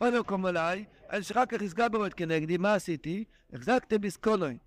ויוקם 0.00 0.46
עליי, 0.46 0.84
על 1.08 1.22
שאחר 1.22 1.46
כך 1.46 1.62
הסגר 1.62 1.88
בו 1.88 2.06
את 2.06 2.14
כנגדי, 2.14 2.56
מה 2.56 2.74
עשיתי? 2.74 3.24
החזקתי 3.52 3.98
בסקולוי. 3.98 4.58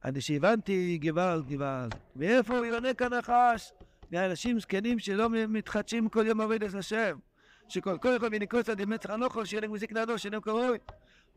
עד 0.00 0.20
שהבנתי 0.20 0.98
גוואלד 1.02 1.48
גוואלד. 1.48 1.94
מאיפה 2.16 2.58
הוא 2.58 2.66
יונק 2.66 3.02
הנחש? 3.02 3.72
מאנשים 4.12 4.60
זקנים 4.60 4.98
שלא 4.98 5.28
מתחדשים 5.28 6.08
כל 6.08 6.26
יום 6.26 6.40
עובד 6.40 6.62
את 6.62 6.74
השם. 6.74 7.18
שכל 7.68 7.98
כל 7.98 8.12
יכול 8.16 8.28
מניקוס 8.28 8.68
עד 8.68 8.84
מצח 8.84 9.10
הנוחו, 9.10 9.46
שיהיה 9.46 9.68
מזיק 9.68 9.92
נעדו, 9.92 10.18
שאינם 10.18 10.40
קרוי. 10.40 10.78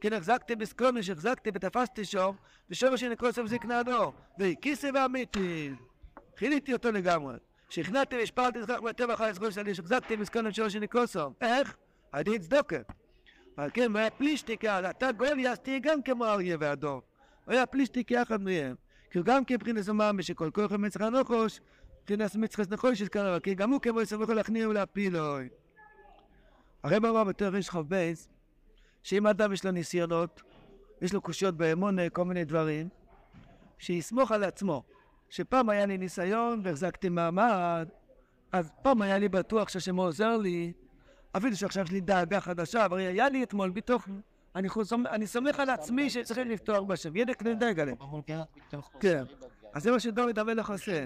כן 0.01 0.13
החזקתי 0.13 0.56
בסקולוי, 0.56 1.03
שהחזקתי 1.03 1.49
ותפסתי 1.53 2.06
שום, 2.06 2.36
ושום 2.69 2.97
שניקוס 2.97 3.39
מזיק 3.39 3.65
נעדו. 3.65 4.13
והכיסי 4.39 4.91
ואמיתי. 4.93 5.71
חיליתי 6.38 6.74
אותו 6.74 6.91
לגמרי. 6.91 7.36
שכנעתי 7.69 8.15
והשפלתי 8.15 8.62
זכח 8.62 8.80
בטבע 8.80 9.15
חי 9.15 9.30
הסגול 9.30 9.52
שלי, 9.52 9.76
שהחזקתי 9.76 10.17
בסקולוי 10.17 10.54
שלו 10.54 10.69
שניקוסו. 10.69 11.34
איך? 11.41 11.76
הייתי 12.13 12.39
צדוקה. 12.39 12.78
אבל 13.58 13.69
כן, 13.74 13.91
הוא 13.91 13.98
היה 13.98 14.10
פלישתיקה, 14.10 14.89
אתה 14.89 15.12
גואל 15.12 15.39
יעשתי 15.39 15.80
גם 15.80 16.02
כמו 16.02 16.26
אריה 16.26 16.58
והדור. 16.60 17.02
הוא 17.46 17.54
היה 17.54 17.65
פלישתיק 17.65 18.12
יחד 18.12 18.41
מהם. 18.41 18.76
כי 19.12 19.17
הוא 19.17 19.26
גם 19.26 19.46
כן 19.46 19.56
מבחינת 19.56 19.84
זומם, 19.84 20.22
שכל 20.22 20.50
כוח 20.54 20.72
מצח 20.72 21.02
הנוחוש, 21.02 21.60
מבחינת 22.02 22.36
מצחס 22.36 22.69
נחוש 22.69 23.00
שזכר, 23.00 23.39
כי 23.39 23.56
גם 23.56 23.72
הוא 23.72 23.82
כמו 23.82 24.02
יסמוך 24.02 24.30
להכניע 24.30 24.69
ולהפילוי. 24.69 25.50
הרב 26.84 27.06
אמר 27.06 27.24
בתור 27.24 27.48
ריש 27.48 27.69
חוב 27.69 27.89
בייס, 27.89 28.30
שאם 29.04 29.28
אדם 29.28 29.54
יש 29.54 29.65
לו 29.65 29.72
ניסיונות, 29.72 30.41
יש 31.02 31.13
לו 31.13 31.22
קושיות 31.22 31.58
באמון, 31.58 31.98
כל 32.13 32.26
מיני 32.26 32.46
דברים, 32.46 32.89
שיסמוך 33.78 34.32
על 34.32 34.43
עצמו. 34.43 34.84
שפעם 35.34 35.69
היה 35.69 35.86
לי 35.86 35.98
ניסיון 35.98 36.62
והחזקתי 36.63 37.10
מעמד, 37.10 37.88
אז 38.52 38.72
פעם 38.82 39.02
היה 39.02 39.17
לי 39.17 39.30
בטוח 39.30 39.69
שהשם 39.69 39.96
עוזר 39.96 40.38
לי, 40.38 40.74
אפילו 41.38 41.56
שעכשיו 41.56 41.84
יש 41.84 41.91
לי 41.91 42.02
דאגה 42.02 42.39
חדשה, 42.39 42.86
אבל 42.86 42.98
היה 42.98 43.30
לי 43.30 43.43
אתמול 43.43 43.69
בתוך... 43.69 44.08
אני, 44.56 44.69
חוסם, 44.69 45.04
אני 45.08 45.28
סומך 45.28 45.60
על 45.60 45.69
עצמי 45.69 46.10
שצריכים 46.10 46.50
לפתוח 46.50 46.84
בשם, 46.84 47.15
ידק 47.15 47.43
נדאג 47.43 47.80
עליהם. 47.80 47.98
כן. 49.00 49.24
אז 49.74 49.84
זה 49.84 49.91
מה 49.91 50.00
שדוד 50.00 50.39
המלך 50.39 50.69
עושה. 50.69 51.06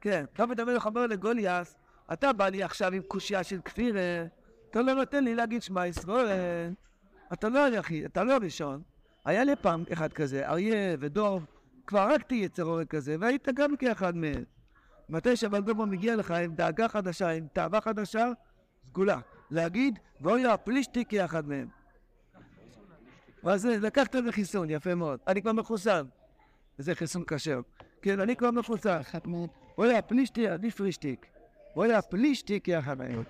כן, 0.00 0.24
דוד 0.36 0.60
המלך 0.60 0.86
אומר 0.86 1.06
לגוליאס, 1.06 1.76
אתה 2.12 2.32
בא 2.32 2.48
לי 2.48 2.62
עכשיו 2.62 2.92
עם 2.92 3.02
קושייה 3.08 3.44
של 3.44 3.60
כפירה, 3.60 4.24
אתה 4.70 4.82
לא 4.82 4.94
נותן 4.94 5.24
לי 5.24 5.34
להגיד 5.34 5.62
שמע 5.62 5.86
ישראל, 5.86 6.72
אתה 7.32 7.48
לא 7.48 7.64
היחיד, 7.64 8.04
אתה 8.04 8.24
לא 8.24 8.32
הראשון. 8.32 8.82
היה 9.24 9.44
לי 9.44 9.56
פעם 9.56 9.84
אחד 9.92 10.12
כזה, 10.12 10.48
אריה 10.48 10.96
ודוב, 11.00 11.46
כבר 11.86 11.98
הרגתי 11.98 12.34
יצר 12.34 12.62
עורק 12.62 12.88
כזה, 12.88 13.16
והיית 13.20 13.48
גם 13.54 13.76
כאחד 13.76 14.16
מהם. 14.16 14.44
מתי 15.08 15.36
שהבלגומו 15.36 15.86
מגיע 15.86 16.16
לך 16.16 16.30
עם 16.30 16.54
דאגה 16.54 16.88
חדשה, 16.88 17.28
עם 17.28 17.46
תאווה 17.52 17.80
חדשה, 17.80 18.28
סגולה. 18.86 19.20
להגיד, 19.50 19.98
ואוי 20.20 20.46
הפלישתי 20.46 21.04
כאחד 21.04 21.48
מהם. 21.48 21.68
ואז 23.44 23.66
לקחת 23.66 24.16
את 24.16 24.22
חיסון, 24.30 24.70
יפה 24.70 24.94
מאוד. 24.94 25.20
אני 25.28 25.42
כבר 25.42 25.52
מחוסן. 25.52 26.06
וזה 26.78 26.94
חיסון 26.94 27.22
כשר. 27.26 27.60
כן, 28.02 28.20
אני 28.20 28.36
כבר 28.36 28.50
מחוסן. 28.50 29.00
אוי 29.78 29.96
הפלישתי, 29.96 30.50
אני 30.50 30.70
פרישטיק. 30.70 31.26
אוי 31.76 31.94
הפלישתי 31.94 32.60
כאחד 32.60 32.98
מהם. 32.98 33.22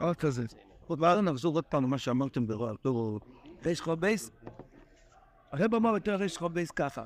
עוד 0.00 0.16
כזה. 0.16 0.46
עוד 0.86 1.00
מעט 1.00 1.18
נחזור 1.18 1.54
עוד 1.54 1.64
פעם 1.64 1.84
למה 1.84 1.98
שאמרתם 1.98 2.46
ברוע. 2.46 2.72
ריש 3.64 3.80
חובייס, 3.80 4.30
הרב 5.52 5.74
אמר 5.74 5.94
יותר 5.94 6.14
ריש 6.14 6.38
חובייס 6.38 6.70
ככה. 6.70 7.04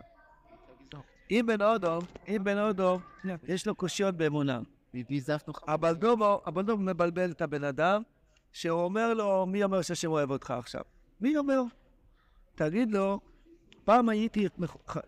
אם 1.31 1.45
בן 1.47 1.63
אודום, 1.63 2.05
אם 2.29 2.45
בן 2.45 2.59
אודום, 2.59 3.01
יש 3.49 3.67
לו 3.67 3.75
קושיות 3.75 4.15
באמונה. 4.15 4.61
אבל 5.69 5.95
דובו, 5.95 6.41
אבל 6.47 6.63
דובו 6.63 6.83
מבלבל 6.83 7.31
את 7.31 7.43
הבן 7.43 7.65
אדם, 7.65 8.03
שהוא 8.53 8.81
אומר 8.81 9.15
לו, 9.15 9.47
מי 9.47 9.65
אומר 9.65 9.83
שהשם 9.83 10.11
אוהב 10.11 10.31
אותך 10.31 10.51
עכשיו? 10.51 10.81
מי 11.21 11.37
אומר? 11.37 11.63
תגיד 12.55 12.93
לו, 12.93 13.21
פעם 13.85 14.09
הייתי, 14.09 14.49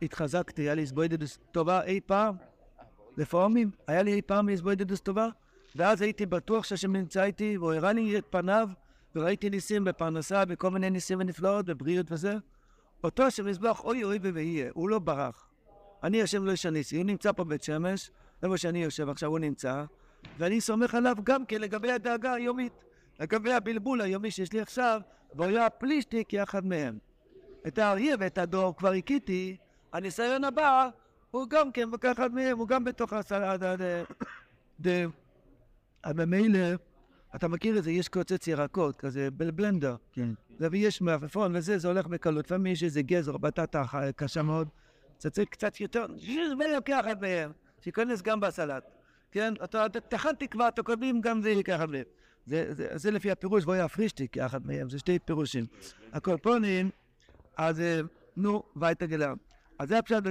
התחזקתי, 0.03 0.63
היה 0.63 0.75
לי 0.75 0.83
הסבוידדוס 0.83 1.39
טובה 1.53 1.83
אי 1.83 2.01
פעם, 2.01 2.37
לפעמים, 3.17 3.71
היה 3.87 4.03
לי 4.03 4.13
אי 4.13 4.23
פעם 4.23 4.49
הסבוידדוס 4.49 5.01
טובה, 5.01 5.29
ואז 5.77 6.03
הייתי 6.03 6.27
בטוח 6.27 6.65
שהשם 6.65 6.97
נמצא 6.97 7.25
איתי, 7.25 7.59
והוא 7.59 7.73
הראה 7.73 7.93
לי 7.93 8.19
את 8.19 8.25
פניו, 8.31 8.69
וראיתי 9.15 9.51
ניסים 9.51 9.85
בפרנסה, 9.85 10.45
בכל 10.45 10.71
מיני 10.71 10.91
ניסים 10.91 11.21
ונפלאות, 11.21 11.67
בבריאות 11.67 12.13
וזה. 12.13 12.35
אותו 13.05 13.23
השם 13.23 13.49
יזבח, 13.49 13.85
אוי 13.85 14.05
אוי 14.05 14.19
ויהיה, 14.23 14.71
הוא 14.75 14.89
לא 14.89 14.99
ברח. 14.99 15.49
אני 16.03 16.23
השם 16.23 16.45
לא 16.45 16.53
ישניסי, 16.53 16.97
הוא 16.97 17.05
נמצא 17.05 17.33
פה 17.33 17.45
בית 17.45 17.63
שמש, 17.63 18.11
איפה 18.43 18.57
שאני 18.57 18.85
יושב 18.85 19.09
עכשיו 19.09 19.31
הוא 19.31 19.39
נמצא, 19.39 19.85
ואני 20.39 20.61
סומך 20.61 20.95
עליו 20.95 21.17
גם 21.25 21.47
כן 21.47 21.61
לגבי 21.61 21.93
הדאגה 21.93 22.33
היומית, 22.33 22.85
לגבי 23.21 23.53
הבלבול 23.53 24.01
היומי 24.01 24.31
שיש 24.31 24.53
לי 24.53 24.61
עכשיו, 24.61 25.01
והוא 25.35 25.47
היה 25.47 25.71
פלישטיק 25.71 26.29
כאחד 26.31 26.67
מהם. 26.67 26.99
את 27.67 27.79
האריה 27.79 28.17
ואת 28.19 28.39
הדור 28.39 28.77
כבר 28.77 28.93
הכיתי, 28.93 29.57
הניסיון 29.93 30.45
הבא 30.45 30.89
הוא 31.31 31.47
גם 31.49 31.73
כן 31.73 31.89
כאחד 32.01 32.35
מהם, 32.35 32.59
הוא 32.59 32.69
גם 32.69 32.85
בתוך 32.85 33.13
הסלט, 33.13 33.61
ממילא, 36.15 36.77
אתה 37.37 37.49
מכיר 37.49 37.79
את 37.79 37.85
זה, 37.85 37.91
יש 37.91 38.09
קוצץ 38.09 38.47
ירקות, 38.47 38.97
כזה 38.97 39.31
בלבלנדר, 39.31 39.97
כן. 40.13 40.29
ויש 40.61 41.01
מעפפון 41.01 41.57
וזה, 41.57 41.79
זה 41.79 41.89
הולך 41.89 42.07
בקלות, 42.07 42.45
לפעמים 42.45 42.73
יש 42.73 42.83
איזה 42.83 43.03
גזר, 43.03 43.37
בטטה 43.37 43.85
קשה 44.17 44.43
מאוד, 44.43 44.69
צריך 45.19 45.49
קצת 45.49 45.81
יותר, 45.81 46.07
ולוקח 46.61 47.05
את 47.13 47.21
מהם, 47.21 47.51
שייכנס 47.81 48.23
גם 48.23 48.41
בסלט, 48.41 48.85
כן? 49.31 49.55
אתה 49.65 49.87
טחנתי 50.09 50.49
כבר, 50.49 50.69
אתה 50.69 50.83
קודמים 50.83 51.21
גם 51.21 51.43
זה 51.43 51.51
ייקח 51.51 51.83
את 51.83 51.89
מהם. 51.89 52.05
זה, 52.47 52.75
זה, 52.75 52.89
זה 52.95 53.11
לפי 53.11 53.31
הפירוש, 53.31 53.65
ואוי 53.65 53.81
הפרישתי 53.81 54.29
כאחד 54.29 54.67
מהם, 54.67 54.91
זה 54.91 54.99
שתי 54.99 55.19
פירושים. 55.19 55.67
הקורפונים, 56.13 56.91
אז 57.57 57.83
נו, 58.37 58.63
וייטגלם. 58.77 59.37
אז 59.79 59.89
זה 59.89 59.99
הפשט, 59.99 60.23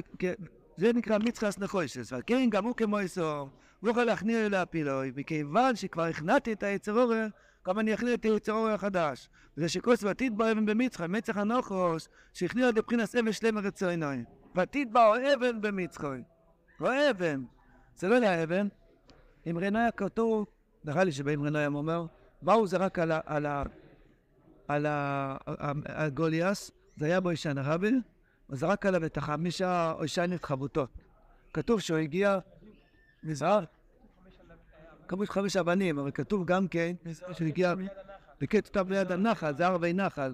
זה 0.77 0.93
נקרא 0.93 1.17
מצחס 1.17 1.59
נחושס, 1.59 2.11
ועל 2.11 2.21
כן 2.25 2.49
גם 2.49 2.65
הוא 2.65 2.75
כמו 2.75 2.99
איסור, 2.99 3.49
הוא 3.79 3.89
יכול 3.89 4.03
להכניע 4.03 4.43
לי 4.43 4.49
להפילוי, 4.49 5.11
מכיוון 5.15 5.75
שכבר 5.75 6.03
הכנעתי 6.03 6.53
את 6.53 6.63
היצר 6.63 6.99
עורר, 6.99 7.27
גם 7.67 7.79
אני 7.79 7.93
אכניע 7.93 8.13
את 8.13 8.25
היצר 8.25 8.51
עורר 8.51 8.73
החדש. 8.73 9.29
וזה 9.57 9.69
שכוס 9.69 10.03
ועתיד 10.03 10.37
בו 10.37 10.51
אבן 10.51 10.65
במצחה, 10.65 11.07
מצח 11.07 11.37
הנוחוש, 11.37 12.07
שהכניע 12.33 12.67
לבחינס 12.67 13.15
אבן 13.15 13.31
שלם 13.31 13.57
רצוינוי. 13.57 14.23
ועתיד 14.55 14.93
בו 14.93 14.99
אבן 15.33 15.61
במצחוי. 15.61 16.21
לא 16.79 17.09
אבן. 17.09 17.43
זה 17.95 18.07
לא 18.07 18.15
היה 18.15 18.43
אבן. 18.43 18.67
אם 19.49 19.57
רנויה 19.57 19.91
כתוב, 19.91 20.45
נראה 20.83 21.03
לי 21.03 21.11
שבאים 21.11 21.43
רנויה 21.43 21.67
אומר, 21.67 22.05
באו 22.41 22.67
זה 22.67 22.77
רק 22.77 22.99
על. 22.99 23.11
על 23.25 23.45
ה... 23.45 23.63
על 24.67 24.85
הגוליאס, 25.85 26.71
זה 26.97 27.05
היה 27.05 27.19
בו 27.19 27.29
אישן 27.29 27.57
הרבי, 27.57 27.91
וזרק 28.49 28.85
עליו 28.85 29.05
את 29.05 29.17
החמישה 29.17 29.93
אישן 30.01 30.37
חבוטות. 30.43 30.89
כתוב 31.53 31.79
שהוא 31.79 31.97
הגיע 31.97 32.39
מזהר, 33.23 33.63
כמות 35.07 35.29
חמש 35.29 35.57
אבנים, 35.57 35.99
אבל 35.99 36.11
כתוב 36.11 36.45
גם 36.45 36.67
כן 36.67 36.95
שהוא 37.31 37.47
הגיע 37.47 37.73
בקטע 38.41 38.81
ליד 38.89 39.11
הנחל, 39.11 39.53
זה 39.57 39.65
ערבי 39.67 39.93
נחל, 39.93 40.33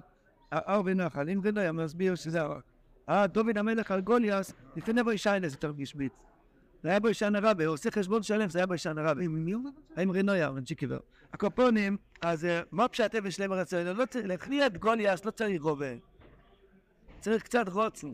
ערבי 0.50 0.94
נחל, 0.94 1.30
אם 1.30 1.40
רנויה 1.44 1.72
מסביר 1.72 2.14
שזה 2.14 2.40
הרב. 2.40 2.60
אה, 3.08 3.26
דוד 3.26 3.58
המלך 3.58 3.90
על 3.90 4.00
גוליאס, 4.00 4.52
לפני 4.76 5.00
איזה 5.44 5.56
יותר 5.56 5.72
גשמיץ. 5.72 6.12
זה 6.82 6.88
היה 6.90 7.00
בו 7.00 7.08
אישן 7.08 7.34
הרבי, 7.36 7.64
הוא 7.64 7.74
עושה 7.74 7.90
חשבון 7.90 8.22
שלם, 8.22 8.48
זה 8.48 8.58
היה 8.58 8.66
בו 8.66 8.72
אישן 8.72 8.98
הרבי. 8.98 9.24
עם 9.96 10.10
רנויה, 10.12 10.48
רנצ'יקיבר. 10.48 10.98
הקופונים, 11.32 11.96
אז 12.22 12.46
מה 12.72 12.88
פשט 12.88 13.14
אבן 13.14 13.30
שלם 13.30 13.52
הרצון? 13.52 13.86
לא 13.86 14.06
צריך, 14.06 14.26
להכניע 14.26 14.66
את 14.66 14.78
גוליאס 14.78 15.24
לא 15.24 15.30
צריך 15.30 15.62
רובה. 15.62 15.86
צריך 17.20 17.42
קצת 17.42 17.68
רוצן. 17.68 18.12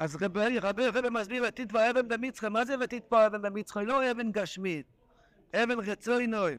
אז 0.00 0.16
רבי, 0.22 0.58
רבי, 0.58 0.86
רבי 0.86 1.10
מסביר, 1.10 1.44
ותית 1.48 1.72
פה 1.72 1.90
אבן 1.90 2.08
במצחה, 2.08 2.48
מה 2.48 2.64
זה 2.64 2.74
ותית 2.80 3.04
פה 3.04 3.26
אבן 3.26 3.42
במצחה? 3.42 3.82
לא 3.82 4.10
אבן 4.10 4.32
גשמית, 4.32 4.86
אבן 5.54 5.78
רצוי 5.78 6.26
נוי. 6.26 6.56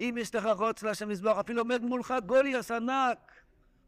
אם 0.00 0.14
יש 0.20 0.34
לך 0.34 0.48
רוץ 0.56 0.82
להשם 0.82 1.08
מזבח, 1.08 1.36
אפילו 1.40 1.60
עומד 1.60 1.82
מולך 1.82 2.14
גוליאס 2.26 2.70
ענק, 2.70 3.18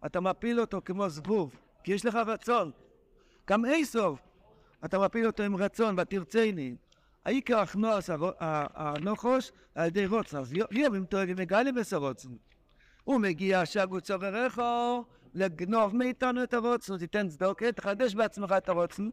אתה 0.06 0.20
מפיל 0.20 0.60
אותו 0.60 0.80
כמו 0.84 1.08
זבוב, 1.08 1.54
כי 1.84 1.92
יש 1.92 2.04
לך 2.04 2.14
רצון. 2.14 2.70
גם 3.48 3.64
איסוף, 3.64 4.20
אתה 4.84 4.98
מפיל 4.98 5.26
אותו 5.26 5.42
עם 5.42 5.56
רצון, 5.56 5.98
ותרצני. 5.98 6.76
העיקר 7.24 7.58
הכנועס 7.58 8.10
הנוחוש 8.40 9.52
על 9.74 9.86
ידי 9.86 10.06
רוצן, 10.06 10.38
אז 10.38 10.52
יום 10.70 11.04
טועים 11.04 11.28
ומגלים 11.36 11.74
בסרוצן. 11.74 12.28
הוא 13.04 13.20
מגיע 13.20 13.66
שגו 13.66 14.00
צורריך 14.00 14.62
לגנוב 15.36 15.96
מאיתנו 15.96 16.42
את 16.42 16.54
הרוצן, 16.54 16.98
תיתן 16.98 17.28
צדוקה, 17.28 17.72
תחדש 17.72 18.14
בעצמך 18.14 18.54
את 18.56 18.68
הרוצן. 18.68 19.08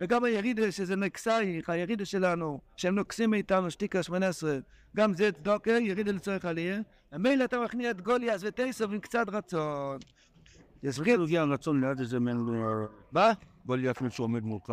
וגם 0.00 0.24
הירידה 0.24 0.72
שזה 0.72 0.96
נקסייך, 0.96 1.70
הירידה 1.70 2.04
שלנו, 2.04 2.60
שהם 2.76 2.94
נוקסים 2.94 3.30
מאיתנו, 3.30 3.70
שתיקה 3.70 4.02
שמונה 4.02 4.28
עשרה, 4.28 4.58
גם 4.96 5.14
זה 5.14 5.32
צדוקה, 5.32 5.70
ירידה 5.70 6.12
לצורך 6.12 6.44
עלייה. 6.44 6.80
ומילא 7.12 7.44
אתה 7.44 7.60
מכניע 7.60 7.90
את 7.90 8.00
גוליאס 8.00 8.42
וטייסוב 8.44 8.92
עם 8.92 9.00
קצת 9.00 9.28
רצון. 9.28 9.98
יסביר. 10.82 11.22
הגיע 11.22 11.40
הרצון 11.40 11.84
ליד 11.84 12.00
איזה 12.00 12.20
מן... 12.20 12.36
מה? 13.12 13.32
גוליאס 13.66 14.00
מי 14.00 14.10
שעומד 14.10 14.42
מולך. 14.42 14.72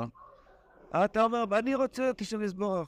אתה 0.95 1.23
אומר, 1.23 1.43
אני 1.59 1.75
רוצה 1.75 2.09
את 2.09 2.21
השם 2.21 2.43
יסבורך. 2.43 2.87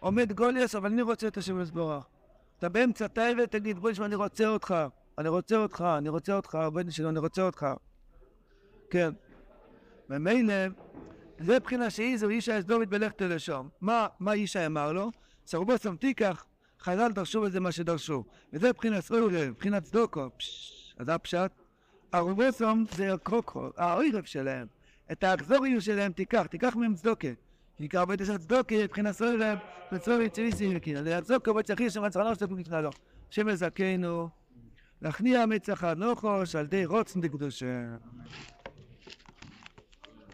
עומד 0.00 0.32
גוליאס, 0.32 0.74
אבל 0.74 0.92
אני 0.92 1.02
רוצה 1.02 1.28
את 1.28 1.36
השם 1.36 1.60
יסבורך. 1.60 2.06
אתה 2.58 2.68
באמצע 2.68 3.06
תאווה, 3.06 3.46
תגיד, 3.46 3.78
בואי 3.78 3.92
נשמע, 3.92 4.06
אני 4.06 4.14
רוצה 4.14 4.48
אותך. 4.48 4.74
אני 5.18 5.28
רוצה 5.28 5.56
אותך, 5.56 5.84
אני 5.98 6.08
רוצה 6.08 6.36
אותך, 6.36 6.54
הבן 6.54 6.90
שלו, 6.90 7.08
אני 7.08 7.18
רוצה 7.18 7.42
אותך. 7.42 7.66
כן. 8.90 9.10
ממילא, 10.10 10.54
זה 11.38 11.56
מבחינה 11.56 11.90
שאיזו 11.90 12.28
אישה 12.28 12.60
דוד 12.60 12.90
בלכתו 12.90 13.28
לשם. 13.28 13.68
מה, 13.80 14.06
מה 14.20 14.32
אישה 14.32 14.66
אמר 14.66 14.92
לו? 14.92 15.10
סרבו 15.46 15.78
שם 15.78 15.96
תיקח, 15.96 16.44
חז"ל 16.80 17.12
דרשו 17.12 17.40
בזה 17.40 17.60
מה 17.60 17.72
שדרשו. 17.72 18.24
וזה 18.52 18.68
מבחינת 18.68 19.10
אוירב, 19.10 19.48
מבחינת 19.48 19.82
צדוקו. 19.82 20.28
אז 20.98 21.06
זה 21.06 21.14
הפשט. 21.14 21.50
הרובסום 22.12 22.84
זה 22.90 23.14
הקרוקו, 23.14 23.70
האוירב 23.76 24.24
שלהם. 24.24 24.66
את 25.12 25.24
האקזוריות 25.24 25.82
שלהם 25.82 26.12
תיקח, 26.12 26.46
תיקח 26.46 26.76
מהם 26.76 26.94
צדוקה. 26.94 27.28
נקרא 27.80 28.02
עובד 28.02 28.24
של 28.24 28.38
צדוקה, 28.38 28.74
מבחינת 28.84 29.14
סוירב, 29.14 29.58
וצורי 29.92 30.28
צביסי 30.28 30.76
וכאילו. 30.76 31.00
לצדוקה 31.02 31.52
בו 31.52 31.62
צריך 31.62 31.80
שם 31.90 32.04
מצחנו 32.04 32.34
שאתה 32.34 32.54
נקרא 32.54 32.80
לו. 32.80 32.90
שם 33.30 33.48
יזכנו, 33.48 34.28
להכניע 35.04 35.46
מצח 35.46 35.84
הנוחוש 35.84 36.56
על 36.56 36.66
די 36.66 36.84
רוצן 36.84 37.20
דקדושה. 37.20 37.96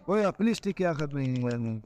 בואי 0.07 0.25
הפלישטיק 0.25 0.81
יחד 0.81 1.15
ממנו. 1.15 1.81